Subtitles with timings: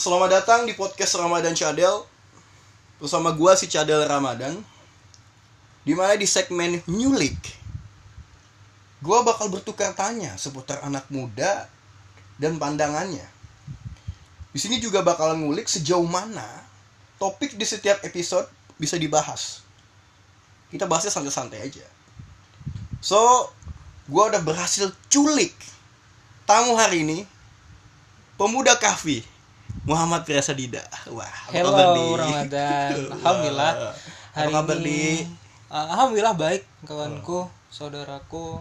[0.00, 2.08] Selamat datang di podcast Ramadan Cadel.
[2.96, 4.56] Bersama gua si Cadel Ramadan.
[5.84, 7.36] Di mana di segmen Nyulik
[9.04, 11.68] Gua bakal bertukar tanya seputar anak muda
[12.40, 13.28] dan pandangannya.
[14.48, 16.48] Di sini juga bakal ngulik sejauh mana
[17.20, 18.48] Topik di setiap episode
[18.80, 19.60] bisa dibahas.
[20.72, 21.84] Kita bahasnya santai-santai aja.
[23.04, 23.52] So,
[24.08, 25.52] gua udah berhasil culik
[26.48, 27.28] Tamu hari ini
[28.40, 29.39] Pemuda Kahfi
[29.88, 30.84] Muhammad Firasa Dida.
[31.08, 32.06] Wah, apa Hello kabar, Di?
[32.20, 32.90] Ramadan.
[33.16, 33.72] Alhamdulillah.
[34.36, 35.24] Apa kabar, Di?
[35.70, 38.58] uh, alhamdulillah baik kawanku, saudaraku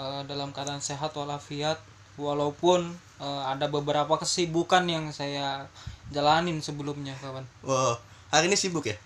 [0.00, 1.78] uh, dalam keadaan sehat walafiat
[2.16, 5.68] walaupun uh, ada beberapa kesibukan yang saya
[6.10, 7.46] jalanin sebelumnya kawan.
[7.62, 7.96] Wah,
[8.34, 8.96] hari ini sibuk ya?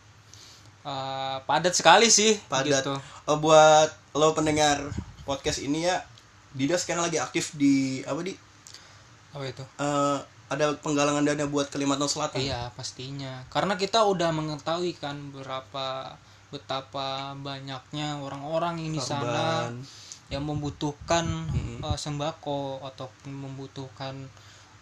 [0.84, 2.84] Uh, padat sekali sih Padat.
[2.84, 2.94] gitu.
[3.24, 4.80] Oh, buat lo pendengar
[5.24, 6.04] podcast ini ya,
[6.52, 8.36] Dida sekarang lagi aktif di apa di?
[9.34, 9.64] Apa itu?
[9.80, 12.38] Eh, ada penggalangan dana buat Kalimantan Selatan.
[12.40, 16.14] Iya pastinya karena kita udah mengetahui kan berapa
[16.52, 19.66] betapa banyaknya orang-orang yang di sana
[20.30, 21.80] yang membutuhkan Hmm.
[21.82, 24.14] eh, sembako ataupun membutuhkan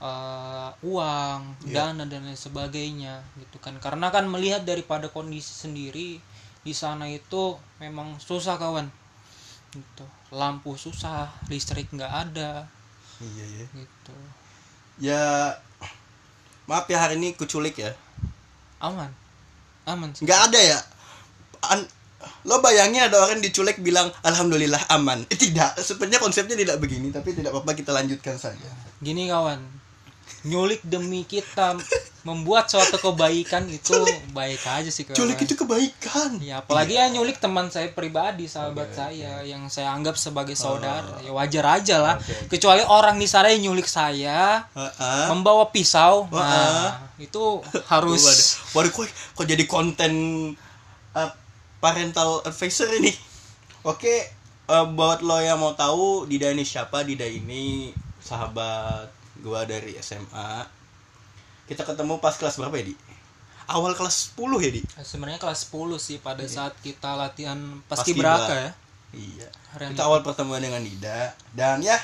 [0.02, 1.94] eh, uang Iya.
[1.94, 6.18] dana dan lain sebagainya gitu kan karena kan melihat daripada kondisi sendiri
[6.62, 8.90] di sana itu memang susah kawan
[9.70, 10.04] gitu
[10.34, 12.66] lampu susah listrik nggak ada
[13.22, 13.66] Iya, iya.
[13.72, 14.14] gitu
[15.00, 15.54] Ya
[16.68, 17.92] maaf ya hari ini kuculik ya.
[18.82, 19.10] aman
[19.86, 20.26] aman sih.
[20.26, 20.78] Nggak ada ya.
[21.70, 21.90] An-
[22.46, 25.26] lo bayangin ada orang diculik bilang alhamdulillah aman.
[25.30, 28.70] Eh, tidak, sebenarnya konsepnya tidak begini, tapi tidak apa-apa kita lanjutkan saja.
[29.02, 29.58] gini kawan
[30.42, 31.78] nyulik demi kita
[32.22, 33.94] membuat suatu kebaikan itu
[34.30, 36.38] baik aja sih kawan Culik itu kebaikan.
[36.38, 41.18] ya apalagi ya nyulik teman saya pribadi sahabat saya yang saya anggap sebagai saudara.
[41.22, 42.14] Ya wajar aja lah.
[42.22, 45.26] Oke, kecuali orang di sana yang nyulik saya Heeh.
[45.34, 46.30] membawa pisau.
[46.30, 46.42] Wah.
[46.42, 47.58] nah itu
[47.90, 49.06] harus Waduh, waduh kok,
[49.42, 50.12] kok jadi konten
[51.18, 51.30] uh,
[51.82, 53.10] parental advisor ini.
[53.82, 54.30] Oke,
[54.70, 57.90] uh, buat lo yang mau tahu Dida ini siapa, Dida ini
[58.22, 60.64] sahabat gua dari SMA.
[61.66, 62.96] Kita ketemu pas kelas berapa ya, Di?
[63.70, 64.82] Awal kelas 10 ya, Di?
[65.02, 68.38] sebenarnya kelas 10 sih pada saat kita latihan Paskibra.
[68.38, 68.70] paskibraka ya
[69.12, 69.48] Iya.
[69.76, 72.00] Hari Kita awal pertemuan dengan Dida dan ya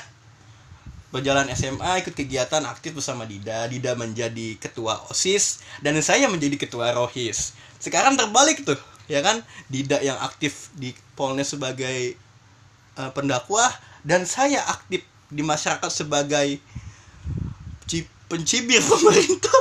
[1.09, 3.65] berjalan SMA ikut kegiatan aktif bersama Dida.
[3.65, 7.57] Dida menjadi ketua OSIS dan saya menjadi ketua Rohis.
[7.81, 8.77] Sekarang terbalik tuh,
[9.09, 9.41] ya kan?
[9.73, 12.13] Dida yang aktif di Polnes sebagai
[12.93, 13.73] eh, pendakwah
[14.05, 15.01] dan saya aktif
[15.33, 16.61] di masyarakat sebagai
[18.29, 19.59] pencibir pemerintah.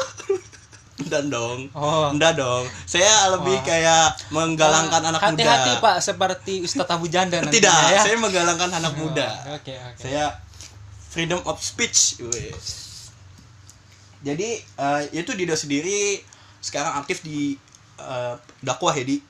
[1.10, 1.72] Dan dong.
[1.72, 2.68] oh Enggak dong.
[2.84, 3.64] Saya lebih Wah.
[3.64, 5.30] kayak menggalangkan anak muda.
[5.32, 9.26] hati-hati pak seperti Ustadz Abu Janda nantinya Tidak, ya saya menggalangkan anak muda.
[9.48, 10.36] Oh, oke oke Saya
[11.08, 12.20] freedom of speech.
[12.20, 12.52] Weh.
[14.26, 16.20] Jadi eh, itu Dida sendiri
[16.58, 17.54] sekarang aktif di
[18.02, 19.22] eh, dakwah ya di.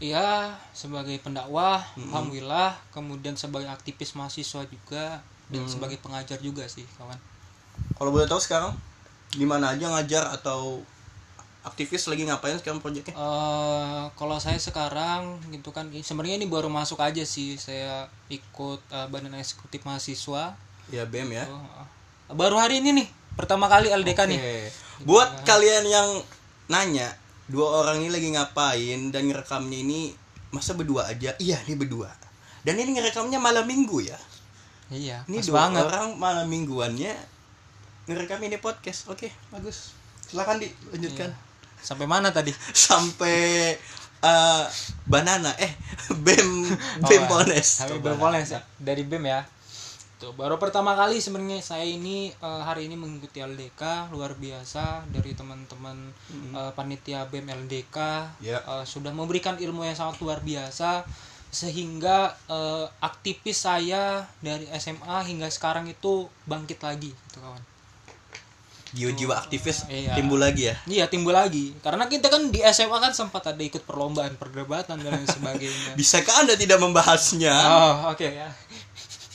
[0.00, 5.20] Iya, sebagai pendakwah, alhamdulillah, kemudian sebagai aktivis mahasiswa juga
[5.52, 7.20] dan sebagai pengajar juga sih, kawan.
[8.00, 8.72] Kalau boleh tahu sekarang
[9.30, 10.80] di mana aja ngajar atau
[11.60, 13.12] aktivis lagi ngapain sekarang proyeknya?
[13.12, 19.06] eh kalau saya sekarang gitu kan sebenarnya ini baru masuk aja sih, saya ikut eh,
[19.12, 20.56] Badan Eksekutif Mahasiswa.
[20.88, 21.44] Ya BEM ya.
[21.44, 21.84] Eh,
[22.32, 23.06] baru hari ini nih,
[23.36, 24.40] pertama kali LDK nih.
[24.40, 24.56] Oke.
[25.04, 26.08] Buat kalian yang
[26.72, 27.12] nanya
[27.52, 30.16] dua orang ini lagi ngapain dan ngerekamnya ini
[30.56, 31.36] masa berdua aja?
[31.36, 32.08] Iya, ini berdua.
[32.64, 34.16] Dan ini ngerekamnya malam minggu ya.
[34.88, 35.84] Iya, Ini dua banget.
[35.86, 37.14] orang malam mingguannya
[38.10, 39.06] ngerekam ini podcast.
[39.06, 39.94] Oke, bagus.
[40.26, 41.30] Silakan dilanjutkan.
[41.78, 42.50] Sampai mana tadi?
[42.90, 43.72] Sampai
[44.20, 44.64] eh,
[45.06, 45.70] banana eh
[46.26, 46.66] bem
[47.06, 47.86] bem Polnes.
[47.86, 48.18] Sampai Tuh, BEM.
[48.18, 48.60] Polnes ya.
[48.76, 49.40] Dari BEM ya.
[50.20, 55.32] Tuh, baru pertama kali sebenarnya saya ini eh, hari ini mengikuti LDK luar biasa dari
[55.32, 55.96] teman-teman
[56.52, 57.96] eh, panitia BEM LDK
[58.44, 58.60] Ya.
[58.60, 61.06] eh, sudah memberikan ilmu yang sangat luar biasa
[61.50, 67.62] sehingga eh, aktivis saya dari SMA hingga sekarang itu bangkit lagi gitu kawan.
[68.90, 70.18] Jiwa-jiwa aktivis Iya.
[70.18, 70.74] timbul lagi ya.
[70.84, 75.10] Iya timbul lagi karena kita kan di SMA kan sempat ada ikut perlombaan perdebatan dan
[75.14, 75.94] lain sebagainya.
[76.00, 77.54] Bisakah Anda tidak membahasnya?
[77.54, 78.50] Oh oke ya.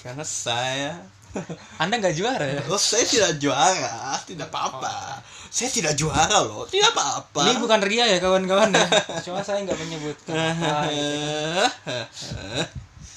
[0.04, 1.00] Karena saya
[1.84, 2.62] Anda nggak juara ya?
[2.72, 5.20] Oh, saya tidak juara, tidak apa-apa.
[5.52, 7.44] Saya tidak juara loh, tidak apa-apa.
[7.44, 8.88] Ini bukan ria ya kawan-kawan ya.
[9.20, 10.32] Cuma saya nggak menyebutkan.
[10.32, 11.60] apa gitu.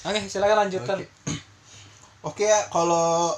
[0.03, 0.97] Oke, silakan lanjutkan.
[2.19, 3.31] Oke, ya, kalau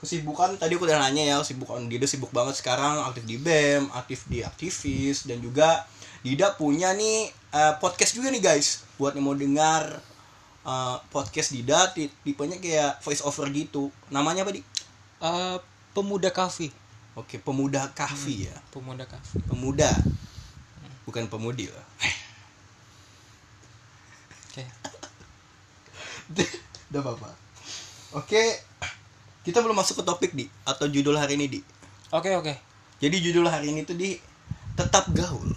[0.00, 4.24] kesibukan tadi aku udah nanya ya, kesibukan Dida sibuk banget sekarang aktif di BEM, aktif
[4.26, 5.84] di aktivis dan juga
[6.24, 8.84] Dida punya nih eh, podcast juga nih guys.
[8.96, 10.00] Buat yang mau dengar
[10.64, 13.92] eh, podcast Dida ti- tipenya kayak voice over gitu.
[14.08, 14.62] Namanya apa, Di?
[15.20, 15.56] Eh,
[15.92, 16.72] pemuda kafe.
[17.18, 18.56] Oke, pemuda kahfi ya.
[18.70, 19.90] pemuda kafe Pemuda.
[21.04, 21.86] Bukan pemudi loh.
[24.50, 24.62] oke
[26.90, 27.30] Udah apa-apa.
[28.18, 28.42] Oke,
[29.40, 31.60] kita belum masuk ke topik di atau judul hari ini di.
[32.10, 32.54] oke oke
[33.00, 34.20] Jadi judul hari ini tuh di
[34.74, 35.48] tetap gaul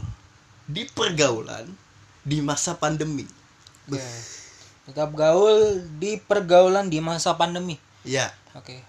[0.63, 1.67] di pergaulan
[2.23, 3.27] di masa pandemi.
[3.85, 3.99] Oke.
[4.83, 8.79] tetap gaul di pergaulan di masa pandemi Ya, oke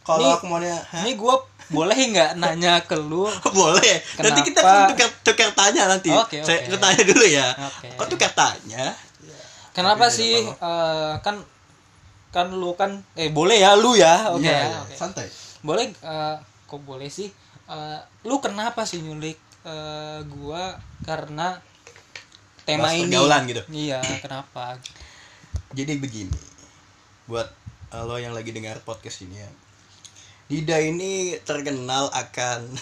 [0.00, 1.34] kalau Ini- aku mau ini gue
[1.70, 3.94] boleh nggak nanya ke lu boleh.
[4.18, 4.90] Nanti kita Kenapa?
[4.90, 6.10] tukar, tukar tanya nanti.
[6.10, 6.82] Oke, Saya oke.
[6.82, 7.46] tanya dulu ya.
[7.62, 7.88] Oke.
[7.94, 8.90] Kok tukar tanya?
[9.70, 11.38] kenapa Tapi sih eh, kan
[12.30, 14.94] kan lu kan eh boleh ya lu ya oke Iya, ya, iya, oke.
[14.94, 15.26] santai.
[15.60, 16.36] boleh eh,
[16.66, 17.30] kok boleh sih
[17.70, 20.74] Eh, lu kenapa sih nyulik eh, gua
[21.06, 21.54] karena
[22.66, 23.62] tema Bahas ini pergaulan gitu.
[23.70, 24.74] iya kenapa
[25.70, 26.34] Jadi begini,
[27.30, 27.46] buat
[27.94, 29.50] lo yang lagi dengar podcast ini ya,
[30.50, 32.74] Dida ini terkenal akan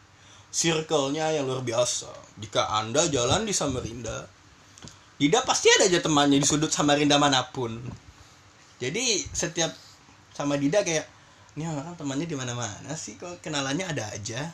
[0.62, 2.06] circle-nya yang luar biasa.
[2.38, 4.30] Jika anda jalan di Samarinda,
[5.18, 7.74] Dida pasti ada aja temannya di sudut Samarinda mana pun.
[8.76, 9.72] Jadi setiap
[10.36, 11.08] sama Dida kayak,
[11.56, 14.52] ini orang temannya di mana-mana sih, kok kenalannya ada aja.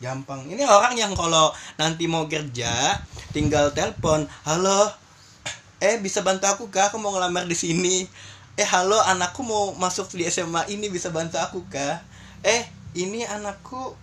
[0.00, 0.48] Gampang.
[0.48, 2.96] Ini orang yang kalau nanti mau kerja,
[3.34, 4.88] tinggal telepon, halo,
[5.84, 6.88] eh bisa bantu aku kah?
[6.88, 8.06] Aku mau ngelamar di sini.
[8.54, 12.00] Eh halo anakku mau masuk di SMA ini bisa bantu aku kah?
[12.40, 12.64] Eh
[12.94, 13.98] ini anakku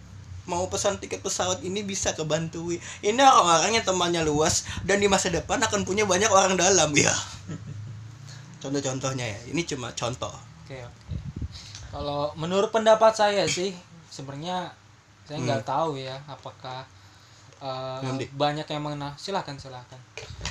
[0.47, 5.27] mau pesan tiket pesawat ini bisa kebantui ini orang-orang yang temannya luas dan di masa
[5.27, 7.11] depan akan punya banyak orang dalam ya
[8.67, 9.39] contoh-contohnya ya.
[9.55, 10.35] Ini cuma contoh.
[10.67, 11.15] Oke oke.
[11.87, 13.71] Kalau menurut pendapat saya sih
[14.11, 14.75] sebenarnya
[15.23, 16.83] saya nggak tahu ya apakah
[18.19, 18.37] Dik.
[18.37, 19.97] banyak yang mengenal silahkan silahkan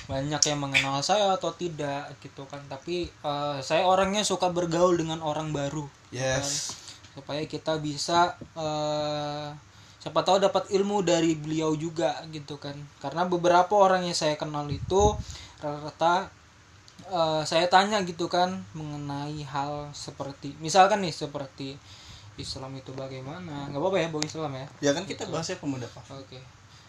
[0.07, 2.63] banyak yang mengenal saya atau tidak gitu kan.
[2.71, 6.75] Tapi eh, saya orangnya suka bergaul dengan orang baru yes.
[7.15, 9.49] Supaya kita bisa eh,
[9.99, 12.75] siapa tahu dapat ilmu dari beliau juga gitu kan.
[13.03, 15.15] Karena beberapa orang yang saya kenal itu
[15.59, 16.31] rata-rata
[17.11, 21.79] eh, saya tanya gitu kan mengenai hal seperti misalkan nih seperti
[22.37, 26.05] Islam itu bagaimana nggak apa-apa ya bawa Islam ya ya kan kita bahasnya pemuda pak
[26.13, 26.41] Oke.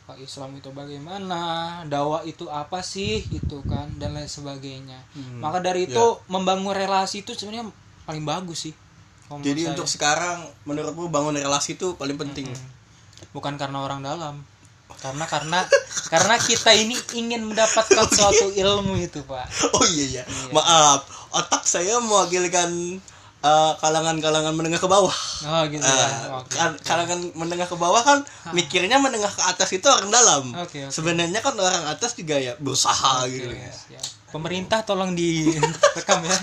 [0.08, 1.84] Pak Islam itu bagaimana?
[1.84, 3.28] Dakwah itu apa sih?
[3.28, 5.04] Gitu kan dan lain sebagainya.
[5.12, 7.68] Hmm, Maka dari itu membangun relasi itu sebenarnya
[8.08, 8.76] paling bagus sih.
[9.44, 9.76] jadi saya.
[9.76, 12.48] untuk sekarang menurutmu bangun relasi itu paling penting
[13.36, 14.40] bukan karena orang dalam.
[14.98, 15.60] Karena karena
[16.08, 19.46] karena kita ini ingin mendapatkan suatu ilmu itu, Pak.
[19.72, 22.98] oh iya iya maaf otak saya mewakilkan
[23.40, 25.14] eh, kalangan-kalangan menengah ke bawah
[25.46, 25.94] Oh, gitu ya.
[26.02, 26.50] Ah, Oke.
[26.52, 28.20] kan- kalangan menengah ke bawah kan
[28.50, 30.44] mikirnya menengah ke atas itu orang dalam.
[30.58, 30.90] Oke, oke.
[30.90, 33.70] Sebenarnya kan orang atas juga ya berusaha Oke, gitu ya.
[33.70, 34.06] siap.
[34.28, 36.38] Pemerintah tolong direkam ya.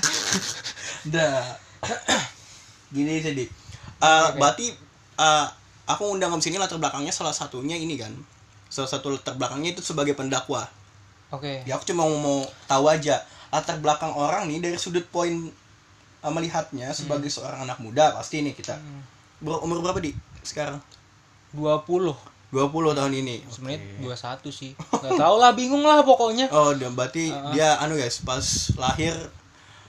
[1.06, 1.42] Dah.
[2.88, 3.50] Gini sih, Dik.
[3.98, 4.70] Eh, berarti
[5.16, 5.46] eh,
[5.84, 8.14] aku undang ke sini latar belakangnya salah satunya ini kan.
[8.74, 10.66] Salah satu latar belakangnya itu sebagai pendakwah.
[11.30, 11.62] Oke.
[11.62, 15.30] Ya aku cuma mau tahu aja latar belakang orang nih dari sudut poin
[16.20, 18.74] eh, melihatnya sebagai seorang anak muda pasti nih kita.
[18.74, 19.02] Hmm.
[19.38, 20.18] Ber- umur berapa, Dik?
[20.42, 20.82] Sekarang?
[21.52, 22.10] 20
[22.50, 23.42] 20 tahun ini.
[23.44, 24.72] sebenarnya 21 sih
[25.02, 28.42] nggak tahu lah bingung lah pokoknya Oh, dan berarti dia anu guys, pas
[28.74, 29.10] lahir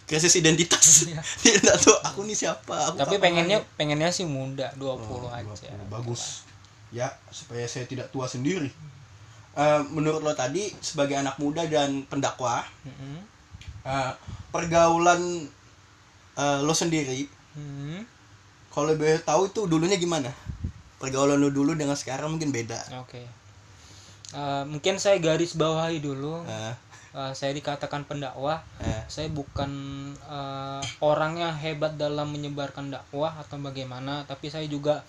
[0.04, 1.06] krisis identitas.
[1.42, 2.74] dia enggak tahu aku nih siapa.
[2.90, 5.90] Aku tapi pengennya pengennya sih muda 20 Oh, aja 20.
[5.90, 6.46] Bagus.
[6.96, 8.72] Ya, supaya saya tidak tua sendiri.
[9.56, 13.20] Eh, menurut lo tadi sebagai anak muda dan pendakwah, Mm-mm.
[13.84, 14.12] eh,
[14.52, 15.20] pergaulan
[16.36, 18.04] eh, lo sendiri, Hmm.
[18.68, 20.28] kalau boleh tahu itu dulunya gimana?
[21.00, 22.80] Pergaulan lo dulu dengan sekarang mungkin beda.
[23.00, 23.24] oke
[24.36, 26.74] Eh, mungkin saya garis bawahi dulu Eh,
[27.16, 29.72] Eh, saya dikatakan pendakwah eh, saya bukan
[30.20, 35.00] eh, orang yang hebat dalam menyebarkan dakwah atau bagaimana tapi saya juga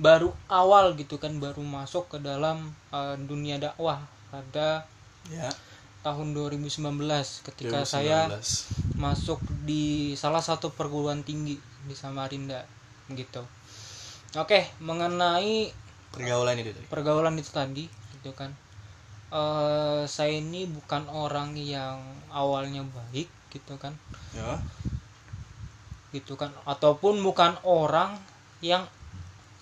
[0.00, 4.00] baru awal gitu kan baru masuk ke dalam eh, dunia dakwah
[4.32, 4.88] pada
[5.28, 5.52] ya.
[6.00, 6.80] tahun 2019
[7.52, 8.96] ketika saya 2019.
[8.96, 12.64] masuk di salah satu perguruan tinggi di Samarinda
[13.12, 13.44] gitu.
[14.40, 15.68] Oke, mengenai
[16.08, 16.86] pergaulan itu tadi.
[16.88, 17.84] pergaulan itu tadi
[18.16, 18.48] gitu kan.
[19.32, 22.00] eh saya ini bukan orang yang
[22.32, 23.92] awalnya baik gitu kan.
[24.32, 24.56] Ya.
[26.12, 28.16] Gitu kan ataupun bukan orang
[28.64, 28.88] yang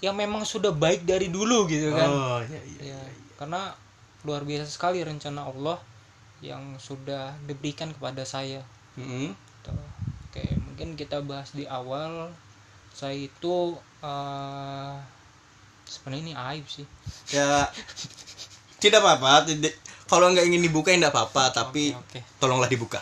[0.00, 2.08] yang memang sudah baik dari dulu gitu kan.
[2.08, 2.80] Oh, iya iya.
[2.96, 3.00] Ya,
[3.36, 3.76] karena
[4.24, 5.80] luar biasa sekali rencana Allah
[6.40, 8.64] yang sudah diberikan kepada saya
[8.96, 9.32] Mm-mm.
[9.32, 9.72] Gitu.
[10.30, 12.32] Oke, mungkin kita bahas di awal.
[12.90, 14.94] Saya itu eh
[15.90, 16.86] sebenarnya ini aib sih.
[17.34, 17.66] ya
[18.82, 19.74] tidak apa-apa tidak
[20.10, 22.18] kalau nggak ingin dibuka ya nggak apa-apa tapi Oke.
[22.42, 22.98] tolonglah dibuka.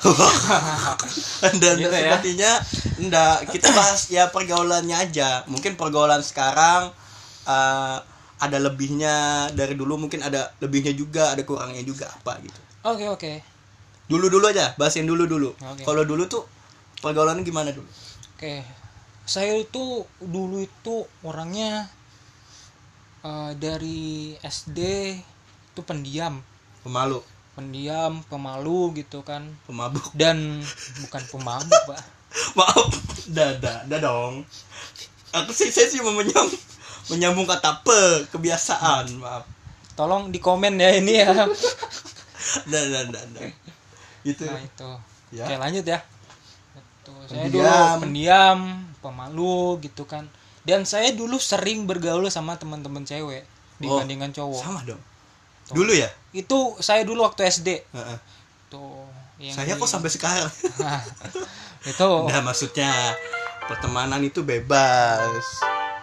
[1.62, 2.20] Dan Gitu ya.
[2.20, 2.50] sepertinya
[3.00, 5.42] enggak kita bahas ya pergaulannya aja.
[5.48, 6.92] Mungkin pergaulan sekarang
[7.48, 7.96] eh,
[8.38, 12.60] ada lebihnya dari dulu mungkin ada lebihnya juga ada kurangnya juga apa gitu.
[12.84, 13.32] Oke oke.
[14.08, 15.84] Dulu dulu aja bahasin dulu dulu Oke.
[15.84, 16.44] kalau dulu tuh
[17.00, 17.88] pergaulannya gimana dulu?
[18.36, 18.62] Oke,
[19.24, 21.88] saya itu dulu itu orangnya
[23.24, 24.80] eh, dari SD
[25.74, 26.38] itu pendiam,
[26.82, 27.20] pemalu
[27.58, 29.42] pendiam, pemalu gitu kan.
[29.66, 30.62] pemabuk Dan
[31.02, 32.18] bukan pemabuk, Pak.
[32.58, 32.92] maaf
[33.28, 34.44] dada dada dong
[35.32, 36.46] aku sih saya sih mau menyam,
[37.08, 39.44] menyambung kata pe kebiasaan maaf
[39.98, 41.34] Tolong di komen ya ini ya.
[42.70, 43.42] dada dada
[44.22, 44.90] itu Nah, itu.
[45.34, 45.42] Ya.
[45.42, 45.98] Oke, lanjut ya.
[46.78, 47.10] Itu.
[47.26, 47.66] Saya dulu
[48.06, 48.58] pendiam,
[49.02, 50.30] pemalu gitu kan.
[50.62, 53.42] Dan saya dulu sering bergaul sama teman-teman cewek
[53.82, 54.62] dibandingkan cowok.
[54.62, 55.02] sama dong
[55.74, 56.08] dulu ya?
[56.32, 57.68] Itu saya dulu waktu SD.
[57.92, 58.18] Heeh.
[58.68, 59.08] Tuh,
[59.40, 60.50] yang saya kok sampai sekarang?
[60.80, 61.00] Nah,
[61.90, 62.10] itu.
[62.28, 62.90] Nah maksudnya
[63.68, 65.44] pertemanan itu bebas.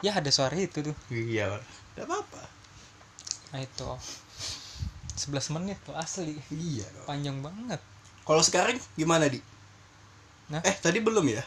[0.06, 0.96] Ya ada suara itu tuh.
[1.10, 1.62] Iya
[1.96, 2.44] tidak apa apa
[3.56, 3.92] nah itu.
[5.16, 6.36] 11 menit tuh asli.
[6.52, 7.08] Iya dong.
[7.08, 7.80] panjang banget.
[8.28, 9.40] Kalau sekarang gimana di?
[10.52, 10.60] Nah.
[10.62, 11.42] eh tadi belum ya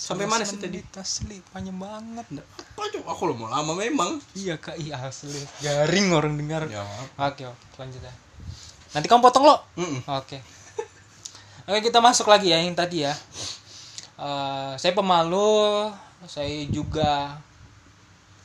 [0.00, 0.80] sampai 11 mana sih tadi?
[0.96, 4.16] asli panjang banget apa coba aku lo mau lama memang.
[4.32, 5.36] Iya kak iya asli.
[5.60, 6.64] Garing orang dengar.
[6.72, 6.80] Ya.
[7.20, 8.14] Oke oke lanjut ya.
[8.96, 9.60] Nanti kamu potong lo.
[9.76, 10.00] Mm-mm.
[10.08, 10.40] oke.
[11.68, 13.12] Oke kita masuk lagi ya yang tadi ya.
[14.16, 15.92] Eh, saya pemalu
[16.24, 17.36] saya juga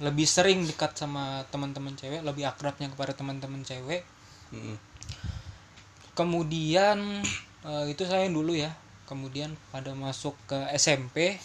[0.03, 4.03] lebih sering dekat sama teman-teman cewek lebih akrabnya kepada teman-teman cewek.
[4.51, 4.77] Mm-mm.
[6.13, 7.23] kemudian
[7.65, 11.37] eh, itu saya dulu ya kemudian pada masuk ke SMP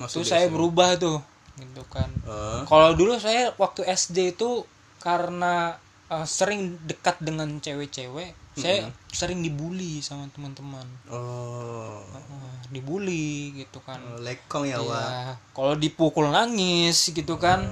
[0.00, 0.54] Masuk itu saya SMA.
[0.56, 1.18] berubah tuh
[1.54, 2.10] gitu kan.
[2.26, 4.66] Eh, kalau dulu saya waktu SD itu
[4.98, 5.78] karena
[6.10, 10.86] eh, sering dekat dengan cewek-cewek saya sering dibully sama teman-teman.
[11.10, 12.02] Oh.
[12.02, 14.02] Eh, dibully gitu kan.
[14.18, 17.62] Lekong ya wah ya kalau dipukul nangis gitu kan.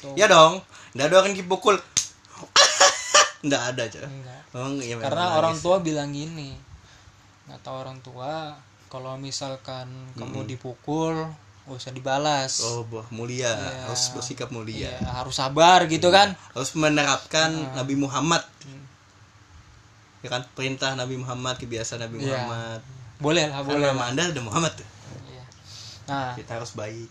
[0.00, 0.16] Tuh.
[0.16, 0.64] ya dong
[0.96, 1.76] nggak orang dipukul.
[3.44, 4.40] Nggak ada aja Enggak.
[4.56, 5.36] oh iya memang karena nangis.
[5.36, 6.56] orang tua bilang gini
[7.46, 8.56] kata orang tua.
[8.86, 11.26] Kalau misalkan kamu dipukul
[11.64, 12.62] gak usah dibalas.
[12.62, 13.50] Oh buah mulia.
[13.50, 13.88] Iya.
[13.88, 14.86] harus bersikap mulia.
[14.92, 16.36] Iya, harus sabar gitu kan?
[16.50, 17.80] Harus menerapkan Nah.
[17.80, 18.44] Nabi Muhammad.
[18.62, 18.84] Hmm.
[20.20, 20.42] ya kan?
[20.52, 22.36] Perintah Nabi Muhammad kebiasaan Nabi Iya.
[22.38, 22.80] Muhammad.
[23.16, 23.82] Boleh lah boleh.
[23.82, 24.88] nama lah anda udah Muhammad tuh.
[25.26, 25.44] Iya.
[26.04, 27.08] nah kita harus baik.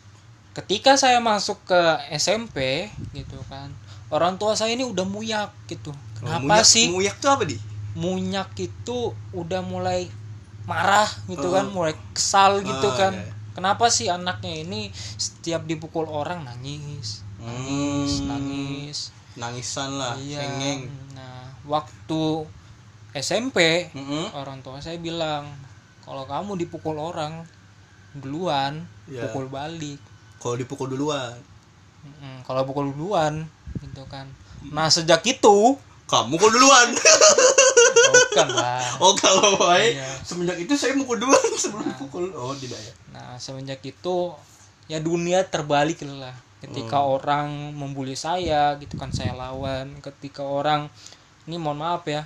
[0.53, 1.81] ketika saya masuk ke
[2.13, 3.73] SMP gitu kan
[4.07, 5.89] orang tua saya ini udah muyak gitu.
[5.89, 6.85] Oh, kenapa muyak- sih?
[6.87, 7.57] muyak tuh apa di?
[7.93, 8.99] Munyak itu
[9.31, 10.05] udah mulai
[10.65, 11.53] marah gitu Oh.
[11.53, 13.31] kan mulai kesal gitu Oh, kan iya.
[13.51, 18.27] kenapa sih anaknya ini setiap dipukul orang nangis nangis Hmm.
[18.29, 18.97] nangis
[19.33, 22.47] nangisan lah iya cengeng nah waktu
[23.11, 24.31] SMP Mm-mm.
[24.33, 25.45] orang tua saya bilang
[26.01, 27.43] kalau kamu dipukul orang
[28.13, 29.27] duluan Iya.
[29.27, 29.99] pukul balik
[30.37, 31.35] kalau dipukul duluan
[32.01, 33.43] Mm-mm, kalau pukul duluan
[33.79, 34.31] gitu kan
[34.65, 36.87] nah sejak itu kamu kok duluan
[37.93, 40.09] bukan lah oh kalau baik Iya.
[40.21, 44.33] semenjak itu saya mukul duluan sebelum pukul oh tidak ya Nah, semenjak itu
[44.85, 46.33] ya dunia terbalik lah.
[46.57, 47.13] Ketika Hmm.
[47.13, 50.01] orang membuli saya, gitu kan saya lawan.
[50.01, 50.89] Ketika orang
[51.43, 52.25] ini mohon maaf ya,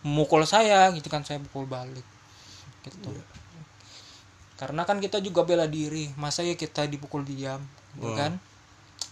[0.00, 2.02] memukul saya, gitu kan saya pukul balik.
[2.82, 3.08] Gitu.
[3.08, 3.24] Iya.
[4.56, 7.62] Karena kan kita juga bela diri, masa ya kita dipukul diam,
[7.94, 8.18] gitu Hmm.
[8.18, 8.32] kan?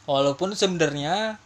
[0.05, 1.39] Walaupun sebenarnya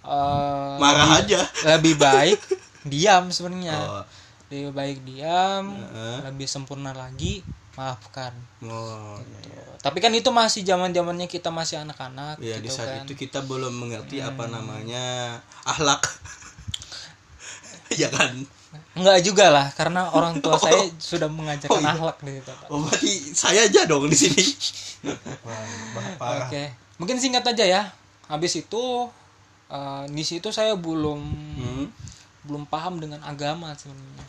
[0.00, 2.38] eh, marah aja lebih baik
[2.82, 3.76] diam sebenarnya.
[3.76, 4.04] oh,
[4.46, 6.16] Lebih baik diam, Heeh.
[6.26, 8.34] lebih sempurna lagi, maafkan.
[8.62, 9.62] oh iya, iya.
[9.78, 13.02] Tapi kan itu masih zaman zamannya kita masih anak-anak Ya di gitu saat kan.
[13.06, 14.58] itu kita belum mengerti apa Hmm.
[14.58, 16.02] namanya ahlak.
[18.00, 18.34] ya kan.
[18.94, 21.90] Enggak juga lah karena orang tua saya sudah mengajarkan Oh, iya.
[21.92, 22.52] akhlak di situ.
[22.68, 24.44] Oh berarti saya aja dong di sini.
[26.42, 26.64] Oke.
[26.98, 27.82] Mungkin singkat aja ya.
[28.26, 28.82] Habis itu
[29.68, 31.20] eh, di situ saya belum
[31.56, 31.86] Hmm.
[32.46, 34.26] Belum paham dengan agama sebenarnya.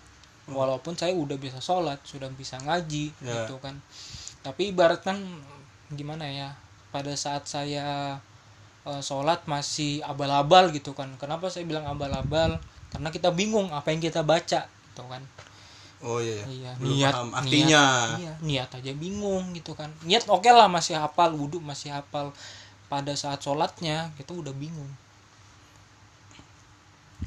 [0.51, 3.45] Walaupun saya udah bisa sholat, sudah bisa ngaji Ya.
[3.47, 3.79] gitu kan.
[4.43, 5.21] Tapi ibaratkan
[5.93, 6.49] gimana ya?
[6.91, 8.19] Pada saat saya
[8.83, 11.07] eh, sholat masih abal-abal gitu kan.
[11.21, 12.57] Kenapa saya bilang abal-abal?
[12.91, 15.23] Karena kita bingung apa yang kita baca gitu kan.
[16.01, 16.41] Oh iya.
[16.49, 17.83] Iya, Belum niat paham artinya.
[17.85, 19.87] Niat, iya, niat aja bingung gitu kan.
[20.03, 22.33] Niat oke lah masih hafal, wudhu masih hafal.
[22.89, 24.89] Pada saat sholatnya kita udah bingung.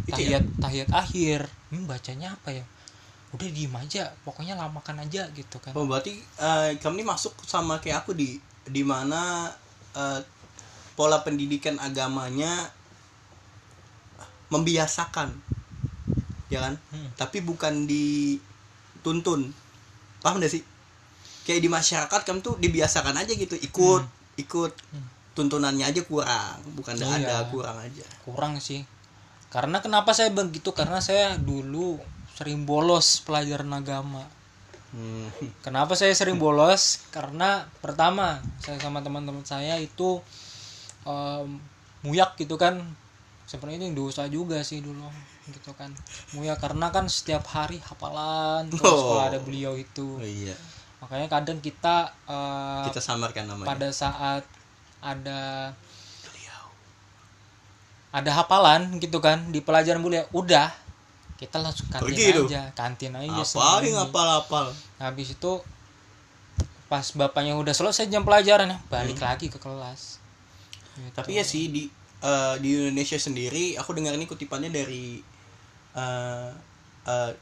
[0.05, 0.39] Itu ya?
[0.41, 1.41] Tahiyat tahiyat akhir,
[1.73, 2.65] hmm, bacanya apa ya?
[3.35, 5.73] Udah diem aja, pokoknya lamakan aja gitu kan.
[5.75, 9.51] Oh berarti eh, kamu ini masuk sama kayak aku di di mana
[9.97, 10.21] eh,
[10.95, 12.71] pola pendidikan agamanya
[14.53, 15.35] membiasakan,
[16.53, 16.75] ya kan?
[16.95, 17.11] Hmm.
[17.19, 19.51] Tapi bukan dituntun,
[20.23, 20.63] paham gak sih?
[21.45, 24.03] Kayak di masyarakat kamu tuh dibiasakan aja gitu, ikut,
[24.39, 24.73] ikut.
[24.95, 25.07] Hmm.
[25.35, 27.27] tuntunannya aja kurang bukan nggak Iya.
[27.27, 28.87] ada kurang aja kurang sih
[29.55, 32.03] karena kenapa saya begitu karena saya dulu
[32.35, 34.27] sering bolos pelajaran agama.
[34.95, 35.27] Hmm.
[35.63, 37.07] kenapa saya sering bolos?
[37.11, 40.19] Karena pertama saya sama teman-teman saya itu
[41.07, 41.63] em,
[42.03, 42.83] muyak gitu kan.
[43.47, 45.07] Sebenarnya itu dosa juga sih dulu
[45.47, 45.95] gitu kan.
[46.35, 49.15] Muyak karena kan setiap hari hafalan terus Oh.
[49.15, 50.19] kalau ada beliau itu.
[50.19, 50.55] Oh iya.
[50.99, 53.71] Makanya kadang kita eh, kita samarkan namanya.
[53.71, 54.43] pada saat
[54.99, 55.71] ada
[58.15, 60.71] ada hafalan gitu kan di pelajaran beliau udah.
[61.35, 63.91] Kita langsung kantin Pergi aja kantin aja apa sendiri.
[63.91, 64.71] yang apal-apal
[65.03, 65.53] habis itu
[66.87, 69.27] pas bapaknya udah selesai jam pelajaran ya balik Hmm.
[69.27, 70.23] lagi ke kelas.
[70.95, 71.11] Gitu.
[71.11, 71.91] tapi ya sih di
[72.23, 75.19] eh, di Indonesia sendiri aku dengar ini kutipannya dari
[75.93, 76.51] eh,
[77.05, 77.33] eh,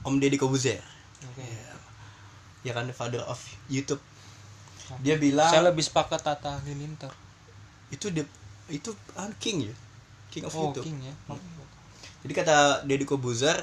[0.00, 0.78] Om Deddy Kobuzer.
[1.26, 1.42] Oke.
[2.62, 2.70] ya.
[2.70, 3.98] Kan the father of YouTube.
[5.02, 7.10] Dia bilang saya lebih sepakat Tata Halilintar.
[7.90, 8.22] Itu the,
[8.68, 9.74] itu ah, king ya?
[10.28, 11.14] King of oh YouTube King ya.
[11.32, 11.38] Oh,
[12.24, 13.56] Jadi kata Deddy Kobuzer,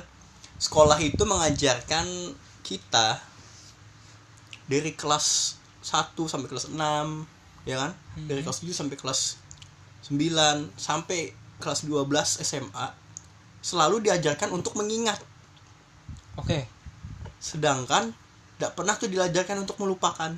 [0.57, 2.33] sekolah itu mengajarkan
[2.65, 3.21] kita
[4.65, 6.75] dari kelas 1 sampai kelas 6,
[7.69, 7.91] ya kan?
[8.25, 9.37] Dari kelas 7 sampai kelas
[10.09, 12.87] 9 sampai kelas 12 SMA
[13.65, 15.17] selalu diajarkan untuk mengingat.
[16.37, 16.65] oke.
[17.41, 18.13] Sedangkan
[18.57, 20.33] tidak pernah tuh diajarkan untuk melupakan.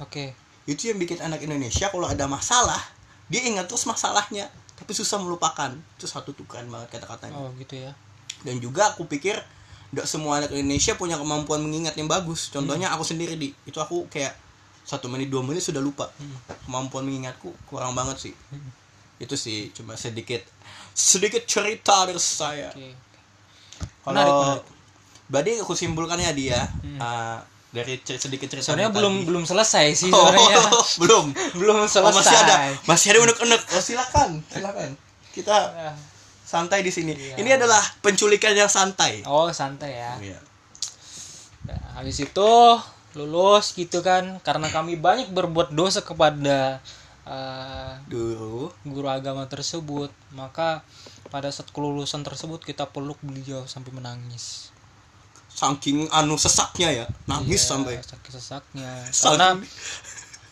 [0.00, 0.24] oke.
[0.66, 2.80] Itu yang bikin anak Indonesia kalau ada masalah,
[3.26, 4.46] dia ingat terus masalahnya,
[4.78, 5.74] tapi susah melupakan.
[5.98, 7.36] Itu satu tuh keren banget kata-katanya.
[7.36, 7.92] oh gitu ya.
[8.46, 9.34] Dan juga aku pikir
[9.90, 12.50] tidak semua anak Indonesia punya kemampuan mengingat yang bagus.
[12.52, 13.54] Contohnya aku sendiri di.
[13.64, 14.34] Itu aku kayak
[14.86, 16.10] satu menit dua menit sudah lupa.
[16.68, 18.34] Kemampuan mengingatku kurang banget sih.
[19.18, 20.44] Itu sih cuma sedikit
[20.92, 22.70] sedikit cerita dari saya.
[24.06, 24.62] Menarik, kalau
[25.26, 26.62] berarti aku simpulkannya dia
[27.02, 27.42] uh,
[27.76, 28.98] dari cer- sedikit cerita sebenarnya tadi.
[28.98, 30.58] belum belum selesai sih oh, sebenarnya.
[31.02, 31.24] belum.
[31.54, 32.16] Belum Oh, selesai.
[32.16, 32.54] masih ada.
[32.82, 33.60] Masih ada unek-unek.
[33.68, 34.90] Oh, silakan silakan.
[35.30, 35.96] Kita Ah.
[36.42, 37.12] santai di sini.
[37.12, 37.36] Iya.
[37.36, 39.20] ini adalah penculikan yang santai.
[39.24, 40.12] Oh santai ya.
[40.18, 40.38] Iya.
[41.64, 42.52] Nah, habis itu
[43.12, 46.78] lulus gitu kan karena kami banyak berbuat dosa kepada
[47.24, 50.84] eh, dulu guru agama tersebut maka
[51.26, 54.70] pada saat kelulusan tersebut kita peluk beliau sampai menangis
[55.56, 57.94] saking anu sesaknya ya nangis Iya, sampai.
[57.98, 59.48] sakit-sesaknya Saking- karena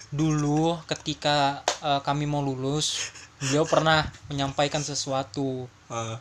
[0.08, 5.68] dulu ketika eh, kami mau lulus beliau pernah menyampaikan sesuatu.
[5.92, 6.16] Ah,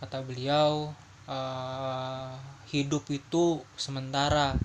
[0.00, 0.88] kata beliau
[1.28, 2.32] eh,
[2.72, 4.56] hidup itu sementara.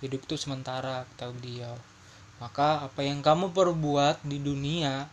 [0.00, 1.76] Hidup itu sementara kata beliau.
[2.38, 5.10] Maka apa yang kamu perbuat di dunia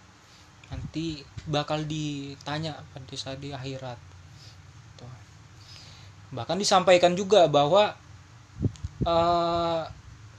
[0.71, 3.97] nanti bakal ditanya pada saat di akhirat.
[6.33, 7.93] Bahkan disampaikan juga bahwa
[9.05, 9.81] eh,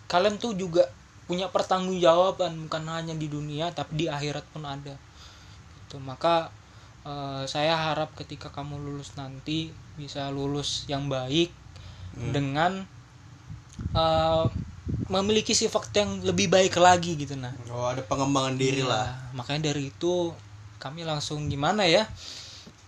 [0.07, 0.87] kalian tuh juga
[1.27, 4.95] punya pertanggungjawaban bukan hanya di dunia tapi di akhirat pun ada.
[5.87, 6.51] Itu maka
[7.07, 11.51] eh, saya harap ketika kamu lulus nanti bisa lulus yang baik
[12.17, 12.85] dengan
[13.93, 14.45] eh,
[15.07, 19.07] memiliki sifat yang lebih baik lagi gitu nah oh ada pengembangan diri Iya, lah.
[19.39, 20.35] makanya dari itu
[20.83, 22.05] kami langsung gimana ya?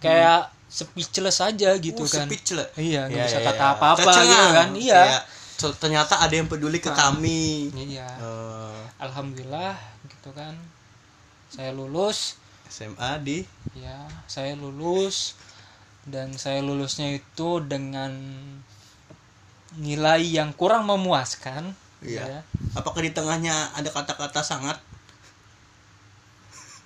[0.02, 2.28] Kayak speechless aja gitu Oh, kan.
[2.28, 2.68] speechless.
[2.76, 3.74] iya nggak Iya, bisa iya, kata iya.
[3.74, 4.28] apa-apa Tercengang.
[4.28, 4.68] gitu kan.
[4.76, 5.00] Iya.
[5.02, 5.22] Kayak,
[5.57, 7.72] "So, ternyata ada yang peduli ke kami.
[7.74, 8.07] iya.
[8.20, 9.74] Eh, alhamdulillah
[10.07, 10.54] gitu kan.
[11.48, 12.37] Saya lulus.
[12.68, 13.38] SMA di?
[13.74, 15.35] Ya saya lulus.
[16.04, 18.12] Dan saya lulusnya itu dengan
[19.74, 21.72] nilai yang kurang memuaskan.
[21.98, 22.22] Iya.
[22.22, 22.40] ya.
[22.72, 24.78] apakah di tengahnya ada kata-kata sangat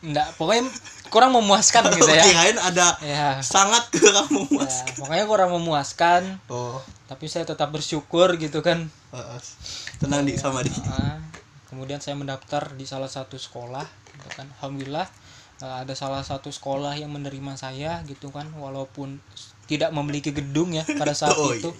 [0.03, 0.67] Nggak, pokoknya
[1.09, 2.25] kurang memuaskan gitu ya.
[2.27, 4.95] Kirain ada ya sangat kurang ya memuaskan.
[4.99, 6.23] pokoknya kurang memuaskan.
[6.51, 6.83] Oh.
[7.07, 8.91] Tapi saya tetap bersyukur gitu kan.
[9.15, 9.39] Eh,
[10.03, 10.73] tenang di sama di.
[10.91, 11.23] Ah,
[11.71, 13.87] kemudian saya mendaftar di salah satu sekolah
[14.19, 14.51] gitu kan.
[14.59, 15.07] Alhamdulillah
[15.63, 18.51] eh, ada salah satu sekolah yang menerima saya gitu kan.
[18.59, 19.23] Walaupun
[19.71, 21.71] tidak memiliki gedung ya pada saat Oh, itu.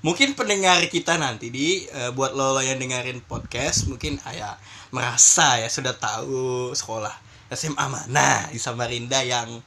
[0.00, 4.50] mungkin pendengar kita nanti di eh, buat lo lo yang dengerin podcast mungkin ah, ya
[4.94, 7.12] merasa ya sudah tahu sekolah
[7.50, 9.58] SMA mana di Samarinda yang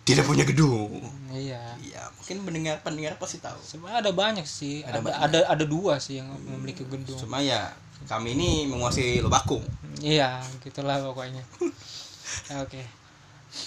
[0.00, 0.98] tidak punya gedung.
[1.30, 1.78] Iya.
[1.78, 3.58] Iya mungkin pendengar pendengar pasti tahu.
[3.60, 4.82] Sebenarnya ada banyak sih.
[4.82, 5.18] Ada ada banyak.
[5.22, 7.14] ada ada, dua sih yang memiliki gedung.
[7.16, 7.70] cuma ya
[8.04, 9.60] kami ini menguasai Lobakung
[10.00, 11.44] iya gitulah pokoknya.
[12.64, 12.80] Oke.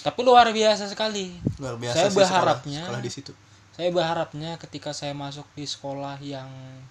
[0.02, 1.36] Tapi luar biasa sekali.
[1.56, 3.32] Luar biasa Saya sih sekolah- berharapnya- sekolah di situ.
[3.70, 6.46] saya berharapnya ketika saya masuk di sekolah yang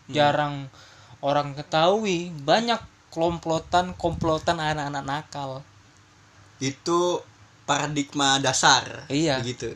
[0.08, 0.68] jarang
[1.20, 2.76] orang ketahui banyak
[3.08, 5.64] komplotan komplotan anak-anak nakal
[6.60, 7.00] itu
[7.64, 9.40] paradigma dasar Iya.
[9.40, 9.72] begitu.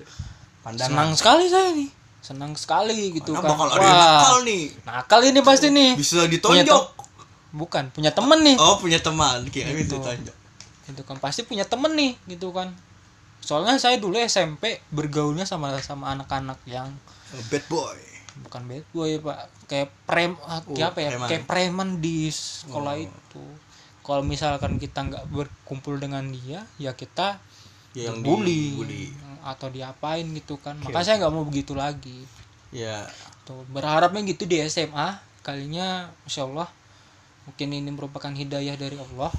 [0.67, 1.89] Senang sekali saya nih.
[2.19, 3.49] Senang sekali gitu Karena kan.
[3.55, 4.63] bakal ada yang nakal nih?
[4.83, 5.91] Nakal ini pasti nih.
[5.95, 6.99] Bisa ditonjok.
[7.47, 8.57] bukan punya temen nih.
[8.57, 9.47] Oh punya teman.
[9.47, 9.87] Kira Gitu.
[9.87, 10.33] gitu tanya
[10.85, 11.15] gitu kan.
[11.17, 12.75] Pasti punya temen nih gitu kan.
[13.39, 16.91] Soalnya saya dulu SMP bergaulnya sama sama anak-anak yang
[17.27, 17.95] Oh, bad boy.
[18.37, 19.39] Bukan bad boy pak.
[19.65, 21.09] Kayak prem ah, kayak apa ya?
[21.09, 21.27] preman.
[21.27, 23.03] kayak preman di sekolah Oh.
[23.03, 23.43] itu
[24.07, 27.43] kalau misalkan kita nggak berkumpul dengan dia ya kita
[27.91, 29.05] Ya, yang bully, dibully.
[29.41, 30.77] atau diapain gitu kan.
[30.85, 32.29] Makanya saya nggak mau begitu lagi.
[32.69, 33.09] Ya.
[33.41, 36.69] Tuh berharapnya gitu di SMA kalinya Masya Allah
[37.49, 39.33] mungkin ini merupakan hidayah dari Allah.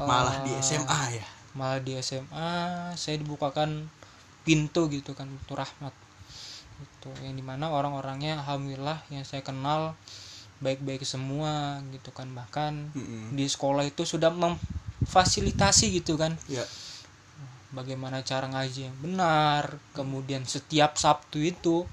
[0.00, 1.26] Malah di Eh, SMA ya?
[1.52, 2.48] malah di SMA
[2.96, 3.90] saya dibukakan
[4.48, 5.92] pintu gitu kan pintu rahmat.
[6.80, 9.92] Itu yang di mana orang-orangnya alhamdulillah yang saya kenal
[10.58, 12.28] baik-baik semua gitu kan.
[12.30, 13.24] Bahkan Mm-mm.
[13.34, 16.34] di sekolah itu sudah memfasilitasi gitu kan.
[16.46, 16.64] Ya.
[17.68, 21.84] Bagaimana cara ngaji yang benar kemudian setiap Sabtu itu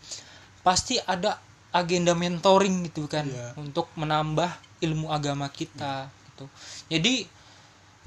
[0.63, 1.36] pasti ada
[1.75, 3.51] agenda mentoring gitu kan Iya.
[3.60, 4.47] untuk menambah
[4.80, 6.47] ilmu agama kita gitu.
[6.88, 7.28] Jadi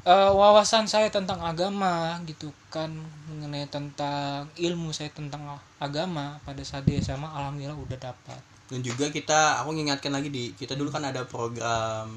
[0.09, 2.89] eh, wawasan saya tentang agama gitu kan
[3.29, 5.45] mengenai tentang ilmu saya tentang
[5.77, 10.53] agama pada saat di SMA alhamdulillah udah dapat dan juga kita aku mengingatkan lagi di
[10.53, 12.09] kita dulu kan ada program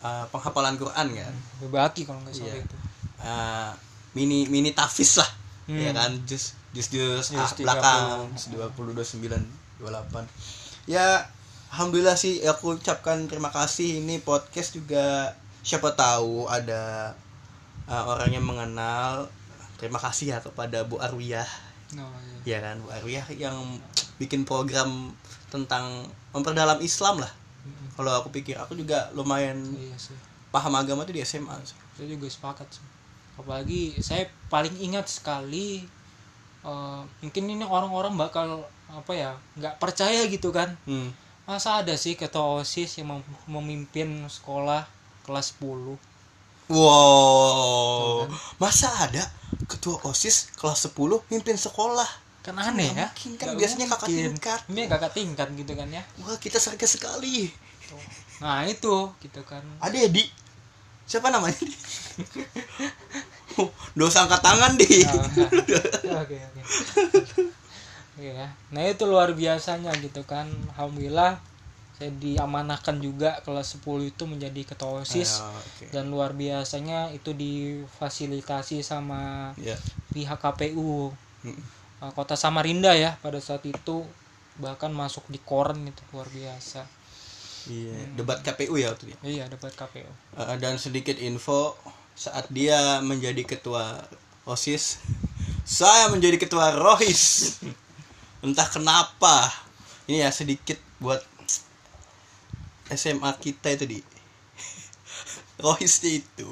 [0.00, 2.62] uh, penghafalan Quran kan berbagi kalau nggak salah Iya.
[2.64, 2.76] itu
[3.18, 3.74] Uh,
[4.14, 5.26] mini mini tafis lah
[5.68, 5.76] Hmm.
[5.76, 7.60] ya kan jus jus jus Jus ah, 30.
[7.66, 8.02] belakang
[8.48, 9.42] dua puluh dua sembilan
[9.76, 10.24] dua delapan
[10.88, 11.28] ya
[11.68, 17.12] alhamdulillah sih aku ucapkan terima kasih ini podcast juga siapa tahu ada
[17.84, 19.28] uh, orang yang mengenal
[19.76, 21.44] terima kasih ya kepada Bu Arwiyah
[22.00, 22.08] oh,
[22.46, 22.56] iya.
[22.56, 23.82] ya kan Bu Arwiyah yang
[24.16, 25.12] bikin program
[25.48, 27.32] tentang memperdalam Islam lah
[27.64, 27.96] Mm-mm.
[27.96, 30.16] kalau aku pikir aku juga lumayan iya sih
[30.48, 31.56] paham agama tuh di SMA
[31.96, 32.84] saya juga sepakat sih
[33.38, 35.84] apalagi saya paling ingat sekali
[36.64, 39.30] eh, mungkin ini orang-orang bakal apa ya
[39.60, 41.12] nggak percaya gitu kan hmm.
[41.44, 44.88] masa ada sih ketua osis yang mem- memimpin sekolah
[45.28, 45.96] kelas 10
[46.68, 48.30] Wow, kan?
[48.60, 49.24] masa ada
[49.64, 52.04] ketua OSIS kelas 10 mimpin sekolah?
[52.48, 54.24] Kan aneh ya mungkin, kan Nggak biasanya kakak mungkin.
[54.32, 54.60] tingkat.
[54.66, 57.52] ini kakak tingkat gitu kan ya Wah, kita serga sekali.
[58.38, 60.24] nah itu gitu kan Ada ya, Di?
[61.04, 61.56] Siapa namanya?
[61.56, 61.72] Di?
[63.56, 65.02] Oh, Dosa angkat tangan, Di.
[65.02, 65.18] Nah,
[66.20, 66.60] oke oke
[68.14, 71.38] Oke ya nah itu luar biasanya gitu kan alhamdulillah
[71.94, 75.84] saya diamanahkan juga kelas 10 itu menjadi ketua osis Ayo, oke.
[75.90, 79.74] dan luar biasanya itu difasilitasi sama Ya.
[80.10, 81.54] pihak KPU Mm.
[82.14, 84.06] Kota Samarinda ya pada saat itu
[84.58, 86.86] bahkan masuk di koran itu luar biasa
[87.68, 89.18] Iya, debat KPU ya waktu itu.
[89.28, 90.08] iya dapat KPU
[90.40, 91.76] Eh, dan sedikit info
[92.16, 94.08] saat dia menjadi ketua
[94.48, 95.04] OSIS,
[95.68, 97.60] saya menjadi ketua ROHIS.
[98.46, 99.52] Entah kenapa.
[100.08, 101.20] Ini ya sedikit buat
[102.88, 103.98] SMA kita itu di
[105.64, 106.48] ROHISnya itu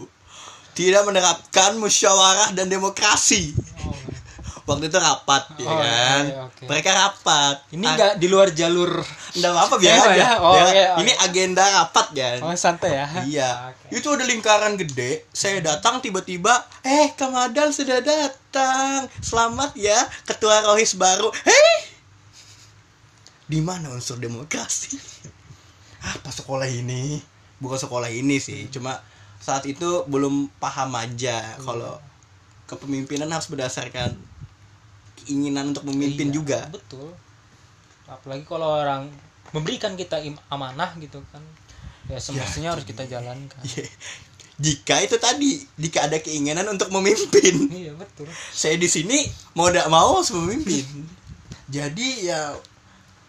[0.76, 3.56] tidak menerapkan musyawarah dan demokrasi.
[4.66, 6.22] Oh, Waktu itu rapat ya Oh, kan.
[6.24, 6.62] iya, oke.
[6.66, 7.56] Mereka rapat.
[7.70, 8.98] ini Ah, enggak di luar jalur
[9.32, 10.18] Nggak apa-apa biar Tema aja.
[10.18, 10.30] ya?
[10.36, 11.00] Oh, Biar- oke, oke.
[11.00, 12.38] Ini agenda rapat kan.
[12.40, 13.50] oh santai ya Iya.
[13.70, 13.86] Oke.
[13.94, 15.24] Itu ada lingkaran gede.
[15.30, 16.50] Saya datang tiba-tiba,
[16.82, 19.06] eh Kamadal sudah datang.
[19.16, 21.30] Selamat ya, ketua Rohis baru.
[21.40, 21.74] Hei,
[23.46, 24.98] di mana unsur demokrasi?
[26.12, 27.22] Apa sekolah ini?
[27.56, 29.00] Bukan sekolah ini sih, cuma
[29.38, 31.96] saat itu belum paham aja kalau
[32.66, 34.12] kepemimpinan harus berdasarkan
[35.26, 36.58] keinginan untuk memimpin Iya, juga.
[36.70, 37.10] betul.
[38.06, 39.10] Apalagi kalau orang
[39.50, 41.42] memberikan kita amanah gitu kan
[42.06, 43.58] ya semestinya harus kita jalankan.
[43.66, 43.86] Iya.
[44.56, 47.68] Jika itu tadi, jika ada keinginan untuk memimpin.
[47.84, 48.24] iya betul.
[48.54, 50.86] Saya di sini mau tidak mau harus memimpin.
[51.68, 52.56] Jadi ya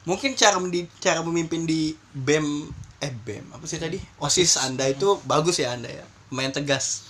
[0.08, 2.70] mungkin cara di cara memimpin di bem
[3.04, 4.00] eh bem apa sih tadi?
[4.24, 6.06] Osis anda itu bagus ya anda ya.
[6.32, 7.07] Main tegas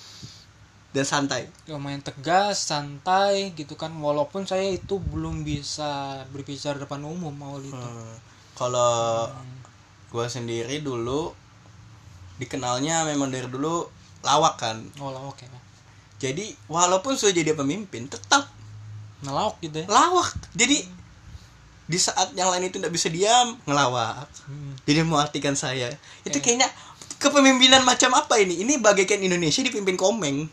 [0.95, 1.51] dan santai.
[1.67, 3.91] Lumayan tegas santai gitu kan.
[3.95, 7.75] Walaupun saya itu belum bisa berbicara depan umum awal itu.
[7.75, 8.15] Hmm.
[8.57, 9.29] kalau
[10.09, 11.29] gue sendiri dulu
[12.41, 13.85] dikenalnya memang dari dulu
[14.25, 14.81] lawak kan.
[14.97, 15.45] Oh lah oke
[16.17, 18.49] jadi walaupun sudah jadi pemimpin tetap
[19.21, 19.87] ngelawak gitu ya?
[19.89, 20.33] lawak.
[20.57, 20.81] Jadi
[21.87, 24.25] di saat yang lain itu tidak bisa diam ngelawak.
[24.49, 24.73] Hmm.
[24.83, 25.93] jadi mengartikan saya.
[26.25, 26.43] Itu Eh.
[26.43, 26.69] kayaknya
[27.21, 28.65] kepemimpinan macam apa ini?
[28.65, 30.49] Ini bagaikan Indonesia dipimpin komeng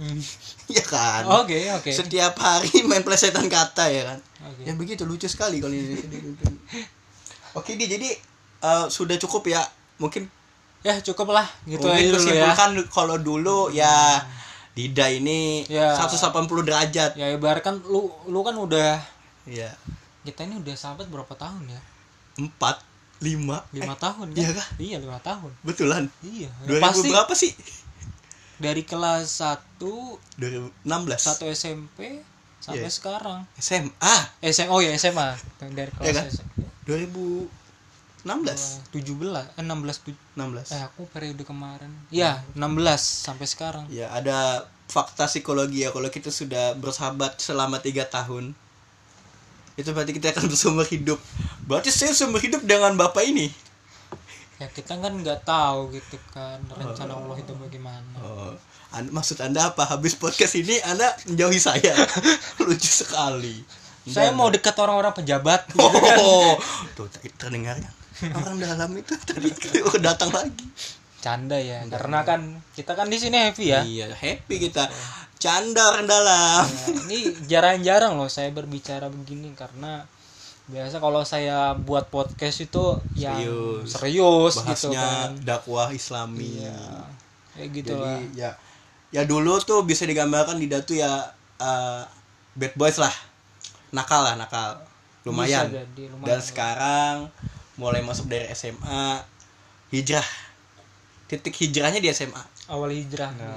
[0.00, 0.16] Hmm.
[0.80, 1.28] ya kan?
[1.44, 1.92] Oke oke.
[1.92, 4.18] Setiap hari main plesetan kata ya kan?
[4.48, 4.64] Oke.
[4.64, 6.56] ya begitu lucu sekali kalau dipimpin
[7.58, 8.08] oke di jadi
[8.64, 9.60] eh, sudah cukup ya?
[10.00, 10.24] Mungkin?
[10.80, 11.44] Ya cukup lah.
[11.68, 12.16] Gitu mungkin aja ya.
[12.16, 14.24] kesimpulkan kalau dulu ya
[14.72, 15.92] Dida ini Ya.
[15.92, 17.12] 180 derajat.
[17.20, 18.96] Ya ibaratkan lu lu kan udah
[19.44, 19.68] ya
[20.24, 21.80] kita ini udah sahabat berapa tahun ya?
[22.40, 22.80] Empat
[23.20, 24.40] lima lima eh, tahun kan?
[24.40, 24.68] iya kah?
[24.80, 25.52] iya lima tahun.
[25.60, 26.08] Betulan?
[26.24, 26.48] Iya.
[26.64, 27.52] 2000 pasti berapa sih
[28.60, 29.80] dari kelas 1
[30.36, 30.76] 2016
[31.16, 32.20] satu SMP
[32.60, 32.92] sampai Iya.
[32.92, 33.40] sekarang.
[33.56, 35.32] SMA SM oh ya SMA
[35.72, 36.24] dari kelas Iya kan?
[36.28, 36.48] SM.
[36.84, 37.48] 2016
[38.92, 41.88] tujuh belas eh, enam belas 16 eh aku periode kemarin.
[42.12, 42.60] Ya 16
[43.00, 43.88] sampai sekarang.
[43.88, 45.90] Ya ada fakta psikologi ya.
[45.90, 48.52] Kalau kita sudah bersahabat selama tiga tahun
[49.80, 51.16] itu berarti kita akan bersumber hidup.
[51.64, 53.48] Berarti saya seumur hidup dengan bapak ini
[54.60, 58.12] ya kita kan nggak tahu gitu kan rencana Allah itu bagaimana.
[58.20, 58.52] Oh,
[58.92, 59.88] Anda- maksud anda apa?
[59.88, 61.96] Habis podcast ini anda menjauhi saya?
[62.60, 63.64] Lucu sekali.
[64.04, 66.56] Saya mau dekat orang-orang pejabat oh
[66.96, 67.92] tuh terdengar kan
[68.36, 69.48] orang dalam itu tadi
[69.80, 70.68] oh, datang lagi.
[71.24, 73.80] Canda ya karena kan kita kan di sini happy ya.
[73.80, 74.92] Iya happy kita.
[75.40, 76.68] Canda orang dalam.
[76.68, 77.18] Ya, ini
[77.48, 80.04] jarang-jarang loh saya berbicara begini karena
[80.70, 82.84] biasa kalau saya buat podcast itu
[83.18, 83.90] yang Serius.
[83.90, 85.30] serius, gitu bahasnya kan.
[85.42, 86.62] dakwah islami.
[86.62, 86.78] Iya.
[87.50, 88.50] kayak gitu jadi lah ya
[89.10, 92.02] ya dulu tuh bisa digambarkan Dida tuh ya eh,
[92.54, 93.12] bad boys lah.
[93.90, 94.78] Nakal lah nakal.
[95.26, 95.66] Lumayan.
[95.66, 96.26] Bisa jadi, lumayan.
[96.30, 97.14] dan sekarang
[97.74, 99.26] mulai masuk dari SMA
[99.90, 100.24] hijrah.
[101.26, 103.50] Titik hijrahnya di SMA awal hijrah gitu.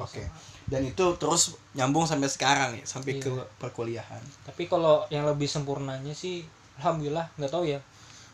[0.00, 0.24] Oh, oke.
[0.64, 3.44] dan itu terus nyambung sampai sekarang ya sampai ke Iya.
[3.60, 4.22] perkuliahan.
[4.48, 6.40] Tapi kalau yang lebih sempurnanya sih
[6.80, 7.84] alhamdulillah nggak tahu ya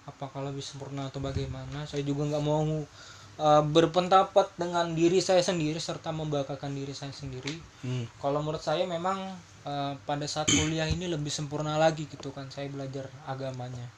[0.06, 1.82] apakah lebih sempurna atau bagaimana.
[1.90, 7.58] Saya juga nggak mau uh, berpendapat dengan diri saya sendiri serta membanggakan diri saya sendiri.
[7.82, 8.06] Hmm.
[8.22, 9.18] kalau menurut saya memang
[9.66, 13.90] uh, pada saat kuliah ini lebih sempurna lagi gitu kan saya belajar agamanya.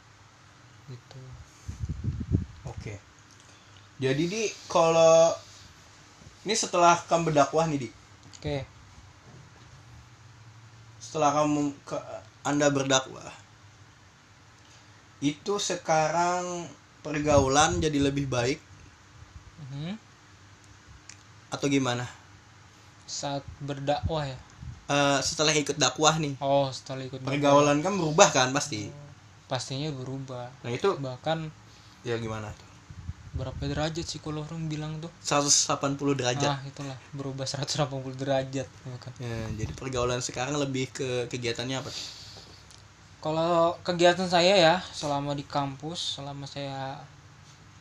[0.88, 1.20] Gitu.
[2.64, 2.96] Oke.
[4.00, 5.30] Jadi di kalau
[6.42, 7.88] ini setelah kamu berdakwah nih di.
[8.38, 8.66] Oke.
[10.98, 11.98] Setelah kamu ke
[12.42, 13.30] anda berdakwah
[15.22, 16.66] itu sekarang
[17.06, 18.58] pergaulan jadi lebih baik
[19.62, 19.94] Mhm.
[21.54, 22.02] atau gimana?
[23.06, 24.38] Saat berdakwah ya?
[24.90, 26.34] Eh, setelah ikut dakwah nih.
[26.42, 28.90] Oh setelah ikut pergaulan kan berubah kan pasti.
[29.46, 30.50] Pastinya berubah.
[30.66, 31.46] Nah itu bahkan
[32.02, 32.71] ya gimana tuh
[33.32, 35.08] berapa derajat sih kalau orang bilang tuh?
[35.24, 36.52] 180 derajat.
[36.52, 37.88] Ah itulah berubah 180
[38.20, 39.12] derajat bukan?
[39.16, 41.90] Ya, jadi pergaulan sekarang lebih ke kegiatannya apa?
[43.22, 47.00] Kalau kegiatan saya ya selama di kampus selama saya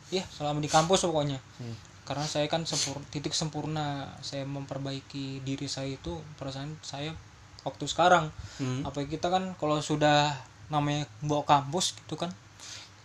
[0.08, 1.40] ya selama di kampus pokoknya.
[1.60, 1.76] Hmm.
[2.02, 7.14] karena saya kan sempur, titik sempurna saya memperbaiki diri saya itu perasaan saya
[7.62, 8.26] waktu sekarang.
[8.58, 8.82] Hmm.
[8.82, 10.34] apa kita kan kalau sudah
[10.66, 12.34] namanya bawa kampus gitu kan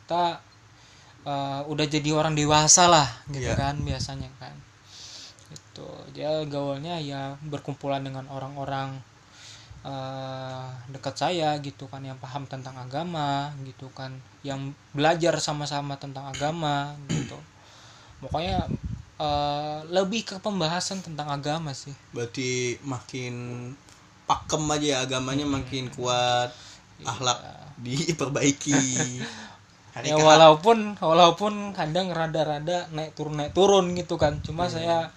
[0.08, 0.42] kita
[1.28, 3.60] eh, udah jadi orang dewasa lah gitu Iya.
[3.60, 4.56] kan biasanya kan.
[5.52, 8.96] Itu dia gaulnya ya berkumpulan dengan orang-orang
[9.84, 14.16] eh, dekat saya gitu kan yang paham tentang agama gitu kan.
[14.44, 17.38] Yang belajar sama-sama tentang agama gitu.
[18.24, 18.68] Pokoknya
[19.20, 21.94] eh, lebih ke pembahasan tentang agama sih.
[22.16, 23.36] Berarti makin
[24.28, 26.52] pakem aja ya agamanya makin kuat
[27.00, 27.40] akhlak
[27.80, 28.76] diperbaiki
[30.04, 34.38] ya walaupun walaupun kadang rada-rada naik turun naik turun gitu kan.
[34.44, 35.10] Cuma saya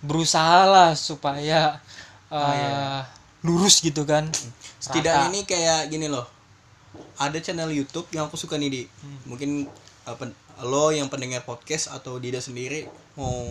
[0.00, 1.82] berusaha lah supaya
[2.30, 3.00] eh,
[3.42, 4.30] lurus gitu kan.
[4.78, 5.30] Setidaknya Rata.
[5.34, 6.26] ini kayak gini loh.
[7.18, 8.82] Ada channel YouTube yang aku suka nih di.
[9.26, 9.66] Mungkin
[10.06, 13.46] uh, pen- lo yang pendengar podcast atau Dida sendiri mau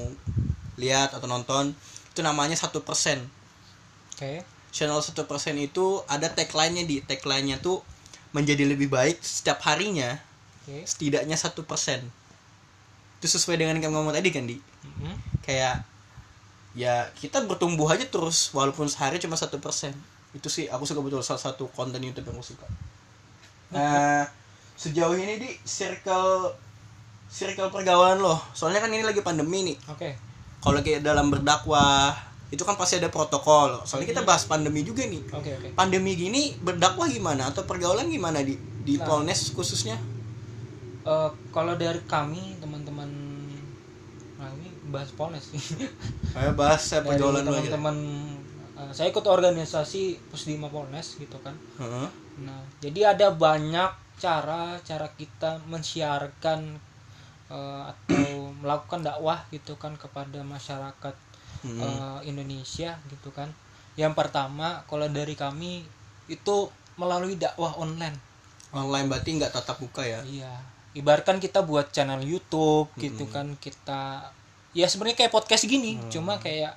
[0.75, 1.71] lihat atau nonton
[2.11, 3.23] itu namanya satu persen.
[4.15, 4.43] Oke.
[4.71, 6.99] Channel satu persen itu ada tagline-nya di.
[7.03, 7.83] Tagline-nya tuh
[8.35, 10.19] menjadi lebih baik setiap harinya
[10.67, 10.83] oke.
[10.83, 12.03] setidaknya satu persen.
[13.23, 14.59] Itu sesuai dengan yang kamu ngomong tadi kan di?
[14.59, 15.15] Mhm.
[15.47, 15.79] kayak
[16.75, 19.95] ya kita bertumbuh aja terus walaupun sehari cuma satu persen.
[20.35, 22.67] Itu sih aku suka betul salah satu konten YouTube yang aku suka.
[23.71, 24.27] Nah
[24.77, 26.51] sejauh ini di circle
[27.31, 28.37] circle pergaulan loh.
[28.51, 29.77] Soalnya kan ini lagi pandemi nih.
[29.87, 30.09] Oke.
[30.59, 32.11] Kalau kayak dalam berdakwah
[32.47, 33.83] itu kan pasti ada protokol.
[33.83, 35.23] Soalnya kita bahas pandemi juga nih.
[35.31, 35.67] Oke oke.
[35.75, 38.55] Pandemi gini berdakwah gimana atau pergaulan gimana di?
[38.87, 39.03] Di Nah.
[39.03, 39.99] Polnes khususnya
[41.07, 43.09] Eh, kalau dari kami teman-teman
[44.37, 45.57] nah ini bahas polnes sih
[46.33, 47.97] saya bahas saya dari dulu aja teman-teman
[48.77, 52.09] eh, saya ikut organisasi Pusdima Polnes gitu kan Heeh.
[52.37, 53.91] Nah, jadi ada banyak
[54.21, 56.59] cara cara kita mensiarkan
[57.49, 58.25] eh, atau
[58.61, 61.15] melakukan dakwah gitu kan kepada masyarakat
[61.65, 61.81] Hmm.
[61.81, 63.49] eh, Indonesia gitu kan.
[63.97, 65.89] Yang pertama, kalau dari kami
[66.29, 66.69] itu
[67.01, 68.13] melalui dakwah online.
[68.71, 70.76] online berarti nggak tatap muka ya Iya.
[70.97, 73.31] Ibaratkan kita buat channel YouTube gitu Hmm.
[73.31, 74.33] kan kita
[74.73, 76.73] ya sebenarnya kayak podcast gini, cuma kayak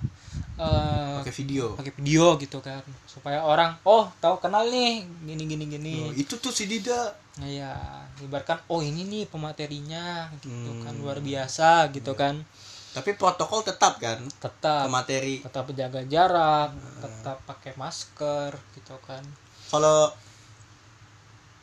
[0.57, 1.73] eh, pakai video.
[1.73, 5.95] pakai video gitu kan supaya orang oh tahu kenal nih gini gini gini.
[6.05, 7.17] Oh, itu tuh si Dida.
[7.41, 7.73] Ya
[8.21, 11.01] ibaratkan oh ini nih pematerinya gitu kan Hmm.
[11.01, 12.45] luar biasa gitu kan.
[12.91, 14.21] Tapi protokol tetap kan?
[14.37, 14.85] Tetap.
[14.85, 15.35] Ke materi.
[15.41, 19.23] tetap jaga jarak tetap pakai masker gitu kan.
[19.71, 20.11] Kalau